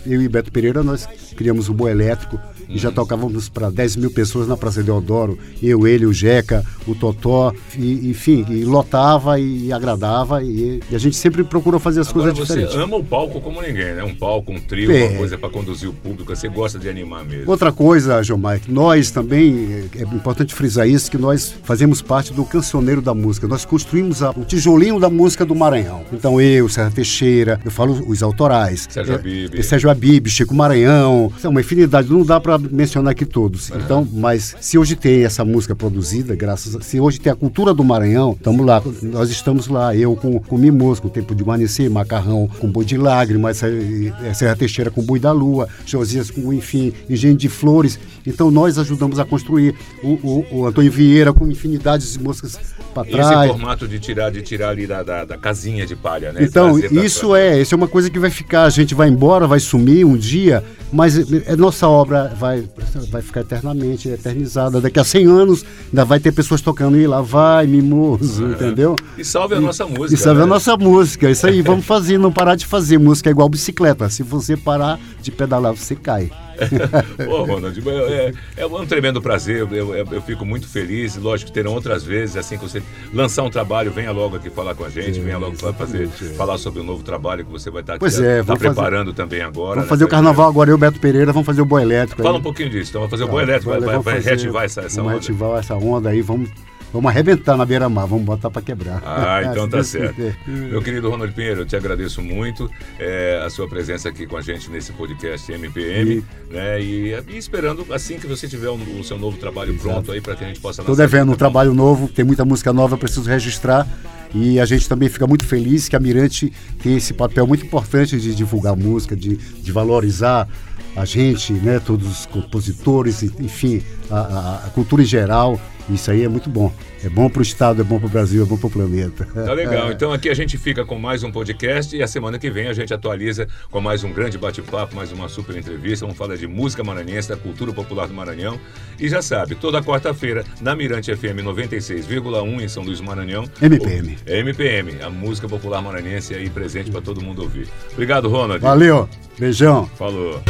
eu 0.06 0.22
e 0.22 0.28
Beto 0.28 0.50
Pereira 0.50 0.82
nós 0.82 1.06
criamos 1.36 1.68
o 1.68 1.74
Boi 1.74 1.90
Elétrico 1.90 2.40
e 2.70 2.78
já 2.78 2.90
tocávamos 2.90 3.50
para 3.50 3.68
10 3.68 3.96
mil 3.96 4.10
pessoas 4.10 4.48
na 4.48 4.56
Praça 4.56 4.82
Deodoro. 4.82 5.38
Eu, 5.62 5.86
ele, 5.86 6.06
o 6.06 6.12
Jeca, 6.12 6.64
o 6.86 6.94
Totó, 6.94 7.52
e, 7.76 8.08
enfim, 8.08 8.46
e 8.48 8.64
lotava 8.64 9.38
e 9.38 9.41
agradava 9.72 10.42
e, 10.42 10.80
e 10.90 10.94
a 10.94 10.98
gente 10.98 11.16
sempre 11.16 11.42
procurou 11.44 11.78
fazer 11.80 12.00
as 12.00 12.08
Agora 12.08 12.32
coisas 12.32 12.38
você 12.48 12.54
diferentes. 12.60 12.76
ama 12.76 12.96
o 12.96 13.04
palco 13.04 13.40
como 13.40 13.60
ninguém, 13.62 13.94
né? 13.94 14.02
Um 14.04 14.14
palco, 14.14 14.52
um 14.52 14.60
trio, 14.60 14.90
É. 14.92 15.08
uma 15.08 15.18
coisa 15.18 15.38
para 15.38 15.48
conduzir 15.48 15.88
o 15.88 15.92
público. 15.92 16.34
Você 16.34 16.48
gosta 16.48 16.78
de 16.78 16.88
animar 16.88 17.24
mesmo. 17.24 17.50
Outra 17.50 17.72
coisa, 17.72 18.22
João 18.22 18.40
Mike, 18.40 18.70
nós 18.70 19.10
também, 19.10 19.88
é 19.94 20.02
é 20.02 20.02
importante 20.04 20.54
frisar 20.54 20.88
isso, 20.88 21.10
que 21.10 21.18
nós 21.18 21.54
fazemos 21.62 22.02
parte 22.02 22.32
do 22.32 22.44
cancioneiro 22.44 23.00
da 23.00 23.14
música. 23.14 23.46
Nós 23.46 23.64
construímos 23.64 24.22
a- 24.22 24.30
o 24.30 24.44
tijolinho 24.44 24.98
da 24.98 25.08
música 25.08 25.44
do 25.44 25.54
Maranhão. 25.54 26.02
Então 26.12 26.40
eu, 26.40 26.68
Serra 26.68 26.90
Teixeira, 26.90 27.60
eu 27.64 27.70
falo 27.70 28.02
os 28.08 28.22
autorais. 28.22 28.86
Sérgio 28.90 29.12
É, 29.14 29.16
Habib. 29.16 29.58
é 29.58 29.62
Sérgio 29.62 29.90
Habib, 29.90 30.26
Chico 30.28 30.54
Maranhão. 30.54 31.32
É 31.42 31.48
uma 31.48 31.60
infinidade, 31.60 32.10
não 32.10 32.24
dá 32.24 32.40
para 32.40 32.58
mencionar 32.58 33.12
aqui 33.12 33.24
todos. 33.24 33.70
Então, 33.70 34.06
mas 34.12 34.54
se 34.60 34.76
hoje 34.78 34.96
tem 34.96 35.24
essa 35.24 35.44
música 35.44 35.74
produzida, 35.74 36.34
graças 36.34 36.74
a, 36.76 36.80
se 36.80 36.98
hoje 37.00 37.20
tem 37.20 37.32
a 37.32 37.36
cultura 37.36 37.72
do 37.74 37.84
Maranhão, 37.84 38.32
estamos 38.32 38.64
lá. 38.66 38.82
Nós 39.02 39.30
estamos 39.32 39.68
lá. 39.68 39.94
Eu 39.94 40.16
com, 40.16 40.38
com 40.38 40.56
Mimoso, 40.56 41.02
com 41.02 41.08
Tempo 41.08 41.34
de 41.34 41.44
Manecer, 41.44 41.90
Macarrão 41.90 42.48
com 42.58 42.68
Boi 42.68 42.84
de 42.84 42.96
Lágrimas, 42.96 43.62
eh, 43.62 44.34
Serra 44.34 44.56
Teixeira 44.56 44.90
com 44.90 45.02
Boi 45.02 45.18
da 45.18 45.32
Lua, 45.32 45.68
Josias 45.86 46.30
com, 46.30 46.52
enfim, 46.52 46.92
Engenho 47.08 47.36
de 47.36 47.48
Flores. 47.48 47.98
Então 48.26 48.50
nós 48.50 48.78
ajudamos 48.78 49.18
a 49.18 49.24
construir 49.24 49.74
o, 50.02 50.12
o, 50.22 50.46
o 50.50 50.66
Antônio 50.66 50.90
Vieira 50.90 51.32
com 51.32 51.46
infinidades 51.50 52.12
de 52.12 52.22
músicas 52.22 52.58
para 52.92 53.04
trás. 53.04 53.40
Esse 53.40 53.48
formato 53.48 53.88
de 53.88 53.98
tirar, 53.98 54.30
de 54.30 54.42
tirar 54.42 54.70
ali 54.70 54.86
da, 54.86 55.02
da, 55.02 55.24
da 55.24 55.38
casinha 55.38 55.86
de 55.86 55.96
palha, 55.96 56.32
né? 56.32 56.42
Então, 56.42 56.78
isso 56.78 57.34
é, 57.34 57.60
isso 57.60 57.74
é 57.74 57.76
uma 57.76 57.88
coisa 57.88 58.10
que 58.10 58.18
vai 58.18 58.30
ficar, 58.30 58.64
a 58.64 58.70
gente 58.70 58.94
vai 58.94 59.08
embora, 59.08 59.46
vai 59.46 59.60
sumir 59.60 60.04
um 60.04 60.16
dia, 60.16 60.62
mas 60.92 61.16
é, 61.46 61.56
nossa 61.56 61.88
obra 61.88 62.32
vai, 62.38 62.64
vai 63.10 63.22
ficar 63.22 63.40
eternamente 63.40 64.08
eternizada. 64.08 64.80
Daqui 64.80 65.00
a 65.00 65.04
100 65.04 65.26
anos 65.26 65.64
ainda 65.88 66.04
vai 66.04 66.20
ter 66.20 66.32
pessoas 66.32 66.60
tocando 66.60 66.98
e 66.98 67.06
lá 67.06 67.22
vai, 67.22 67.66
mimoso, 67.66 68.46
é. 68.46 68.50
entendeu? 68.50 68.96
E 69.22 69.24
salve 69.24 69.54
a 69.54 69.60
nossa 69.60 69.86
música. 69.86 70.14
E 70.14 70.16
salve 70.16 70.38
né? 70.38 70.44
a 70.44 70.46
nossa 70.48 70.76
música. 70.76 71.30
Isso 71.30 71.46
aí, 71.46 71.62
vamos 71.62 71.86
fazer, 71.86 72.18
não 72.18 72.32
parar 72.32 72.56
de 72.56 72.66
fazer. 72.66 72.98
Música 72.98 73.30
é 73.30 73.32
igual 73.32 73.48
bicicleta. 73.48 74.10
Se 74.10 74.24
você 74.24 74.56
parar 74.56 74.98
de 75.22 75.30
pedalar, 75.30 75.72
você 75.72 75.94
cai. 75.94 76.28
Pô, 77.24 77.44
Ronald, 77.44 77.80
é, 77.88 78.32
é, 78.56 78.66
um 78.66 78.84
tremendo 78.84 79.22
prazer, 79.22 79.58
eu, 79.58 79.72
eu, 79.72 80.06
eu, 80.06 80.22
fico 80.22 80.44
muito 80.44 80.68
feliz. 80.68 81.16
Lógico 81.16 81.50
que 81.50 81.54
terão 81.54 81.72
outras 81.72 82.02
vezes, 82.02 82.36
assim 82.36 82.58
que 82.58 82.62
você 82.62 82.82
lançar 83.14 83.44
um 83.44 83.50
trabalho, 83.50 83.92
venha 83.92 84.10
logo 84.10 84.36
aqui 84.36 84.50
falar 84.50 84.74
com 84.74 84.84
a 84.84 84.90
gente, 84.90 85.20
venha 85.20 85.38
logo 85.38 85.56
fazer, 85.56 86.08
falar 86.36 86.58
sobre 86.58 86.80
o 86.80 86.84
novo 86.84 87.02
trabalho 87.02 87.44
que 87.44 87.50
você 87.50 87.70
vai 87.70 87.82
estar, 87.82 87.98
pois 87.98 88.20
é, 88.20 88.42
tá 88.42 88.56
preparando 88.56 89.12
fazer, 89.12 89.16
também 89.16 89.40
agora. 89.40 89.76
Vamos 89.76 89.84
né? 89.84 89.88
fazer 89.88 90.04
o 90.04 90.08
carnaval 90.08 90.48
agora, 90.48 90.70
eu 90.70 90.74
e 90.74 90.76
o 90.76 90.78
Beto 90.78 91.00
Pereira, 91.00 91.32
vamos 91.32 91.46
fazer 91.46 91.62
o 91.62 91.66
boi 91.66 91.82
elétrico. 91.82 92.22
Fala 92.22 92.34
aí. 92.34 92.40
um 92.40 92.42
pouquinho 92.42 92.70
disso, 92.70 92.90
então 92.90 93.00
vamos 93.00 93.10
fazer 93.10 93.24
o 93.24 93.28
boi 93.28 93.42
elétrico, 93.42 93.70
vai, 93.70 93.80
vai, 93.80 93.98
vai, 93.98 94.20
reativar 94.20 94.64
essa, 94.64 94.82
essa 94.82 94.96
vamos 94.96 95.12
onda. 95.12 95.20
reativar 95.20 95.58
essa 95.58 95.74
onda 95.74 96.10
aí, 96.10 96.20
vamos 96.20 96.50
Vamos 96.92 97.10
arrebentar 97.10 97.56
na 97.56 97.64
beira-mar, 97.64 98.06
vamos 98.06 98.24
botar 98.24 98.50
para 98.50 98.60
quebrar. 98.60 99.02
Ah, 99.04 99.40
então 99.50 99.68
tá 99.68 99.82
certo. 99.82 100.20
Meu 100.46 100.82
querido 100.82 101.08
Ronald 101.08 101.32
Pinheiro, 101.32 101.62
eu 101.62 101.66
te 101.66 101.74
agradeço 101.74 102.20
muito 102.20 102.70
é, 102.98 103.42
a 103.44 103.48
sua 103.48 103.66
presença 103.66 104.10
aqui 104.10 104.26
com 104.26 104.36
a 104.36 104.42
gente 104.42 104.70
nesse 104.70 104.92
podcast 104.92 105.50
MPM, 105.50 106.22
e... 106.50 106.52
né? 106.52 106.82
E, 106.82 107.14
e, 107.28 107.38
esperando 107.38 107.86
assim 107.92 108.18
que 108.18 108.26
você 108.26 108.46
tiver 108.46 108.68
o, 108.68 108.74
o 108.74 109.02
seu 109.02 109.18
novo 109.18 109.38
trabalho 109.38 109.72
Exato. 109.72 109.88
pronto 109.88 110.12
aí 110.12 110.20
para 110.20 110.36
que 110.36 110.44
a 110.44 110.48
gente 110.48 110.60
possa 110.60 110.82
Estou 110.82 110.94
devendo 110.94 111.32
um 111.32 111.36
trabalho 111.36 111.72
novo, 111.72 112.08
tem 112.08 112.24
muita 112.24 112.44
música 112.44 112.72
nova, 112.72 112.98
preciso 112.98 113.28
registrar. 113.28 113.88
E 114.34 114.58
a 114.58 114.64
gente 114.64 114.88
também 114.88 115.08
fica 115.08 115.26
muito 115.26 115.46
feliz 115.46 115.88
que 115.88 115.96
a 115.96 116.00
Mirante 116.00 116.52
tem 116.82 116.96
esse 116.96 117.12
papel 117.12 117.46
muito 117.46 117.66
importante 117.66 118.18
de 118.18 118.34
divulgar 118.34 118.74
música, 118.74 119.14
de, 119.14 119.36
de 119.36 119.72
valorizar 119.72 120.48
a 120.94 121.04
gente, 121.04 121.52
né, 121.52 121.80
todos 121.80 122.06
os 122.06 122.26
compositores, 122.26 123.22
enfim, 123.22 123.82
a, 124.10 124.16
a, 124.16 124.66
a 124.66 124.70
cultura 124.70 125.02
em 125.02 125.06
geral. 125.06 125.60
Isso 125.90 126.10
aí 126.10 126.24
é 126.24 126.28
muito 126.28 126.48
bom. 126.48 126.72
É 127.04 127.08
bom 127.08 127.28
para 127.28 127.40
o 127.40 127.42
Estado, 127.42 127.80
é 127.80 127.84
bom 127.84 127.98
para 127.98 128.06
o 128.06 128.10
Brasil, 128.10 128.42
é 128.42 128.46
bom 128.46 128.56
para 128.56 128.66
o 128.66 128.70
planeta. 128.70 129.26
Tá 129.34 129.52
legal. 129.52 129.90
Então 129.90 130.12
aqui 130.12 130.28
a 130.28 130.34
gente 130.34 130.56
fica 130.56 130.84
com 130.84 130.98
mais 130.98 131.22
um 131.22 131.32
podcast 131.32 131.96
e 131.96 132.02
a 132.02 132.06
semana 132.06 132.38
que 132.38 132.50
vem 132.50 132.68
a 132.68 132.72
gente 132.72 132.94
atualiza 132.94 133.48
com 133.70 133.80
mais 133.80 134.04
um 134.04 134.12
grande 134.12 134.38
bate-papo, 134.38 134.94
mais 134.94 135.10
uma 135.10 135.28
super 135.28 135.56
entrevista. 135.56 136.04
Vamos 136.04 136.16
falar 136.16 136.36
de 136.36 136.46
música 136.46 136.84
maranhense, 136.84 137.28
da 137.28 137.36
cultura 137.36 137.72
popular 137.72 138.06
do 138.06 138.14
Maranhão. 138.14 138.58
E 138.98 139.08
já 139.08 139.20
sabe, 139.20 139.54
toda 139.54 139.82
quarta-feira 139.82 140.44
na 140.60 140.76
Mirante 140.76 141.14
FM 141.14 141.42
96,1 141.42 142.62
em 142.62 142.68
São 142.68 142.82
Luís 142.82 143.00
do 143.00 143.04
Maranhão. 143.04 143.44
MPM. 143.60 144.16
O, 144.26 144.30
MPM, 144.30 145.02
a 145.02 145.10
música 145.10 145.48
popular 145.48 145.82
maranhense 145.82 146.34
aí 146.34 146.48
presente 146.48 146.90
para 146.90 147.00
todo 147.00 147.20
mundo 147.20 147.42
ouvir. 147.42 147.68
Obrigado, 147.92 148.28
Ronald. 148.28 148.60
Valeu. 148.60 149.08
Beijão. 149.38 149.86
Falou. 149.96 150.40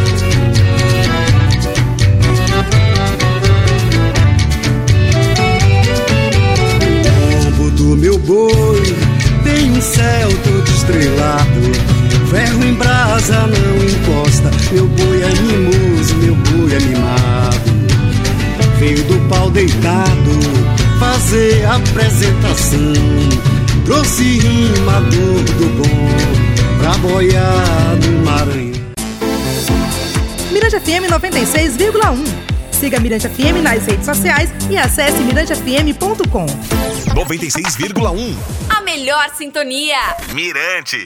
Meu 8.02 8.18
boi 8.18 8.82
tem 9.44 9.71
um 9.71 9.80
céu 9.80 10.28
todo 10.42 10.68
estrelado. 10.68 11.49
Ferro 12.28 12.64
em 12.64 12.75
brasa 12.75 13.47
não 13.47 13.76
encosta, 13.85 14.50
meu 14.73 14.88
boi 14.88 15.23
é 15.23 15.28
mimoso, 15.40 16.16
meu 16.16 16.35
boi 16.35 16.75
é 16.75 16.80
mimado. 16.80 17.73
Veio 18.80 19.04
do 19.04 19.28
pau 19.28 19.49
deitado 19.50 20.30
fazer 20.99 21.64
apresentação. 21.64 22.92
Trouxe 23.85 24.40
rimador 24.40 25.42
do 25.44 25.66
bom 25.76 26.80
pra 26.80 26.99
boiar 26.99 27.97
no 28.04 28.25
Maranhão. 28.25 28.82
Mirante 30.50 30.80
FM 30.80 31.09
96,1 31.09 32.42
Siga 32.73 32.99
Mirante 32.99 33.28
FM 33.28 33.62
nas 33.62 33.87
redes 33.87 34.04
sociais 34.04 34.52
e 34.68 34.76
acesse 34.76 35.21
mirantefm.com. 35.23 36.47
96,1. 37.14 38.37
A 38.76 38.81
melhor 38.81 39.28
sintonia. 39.37 39.99
Mirante. 40.33 40.97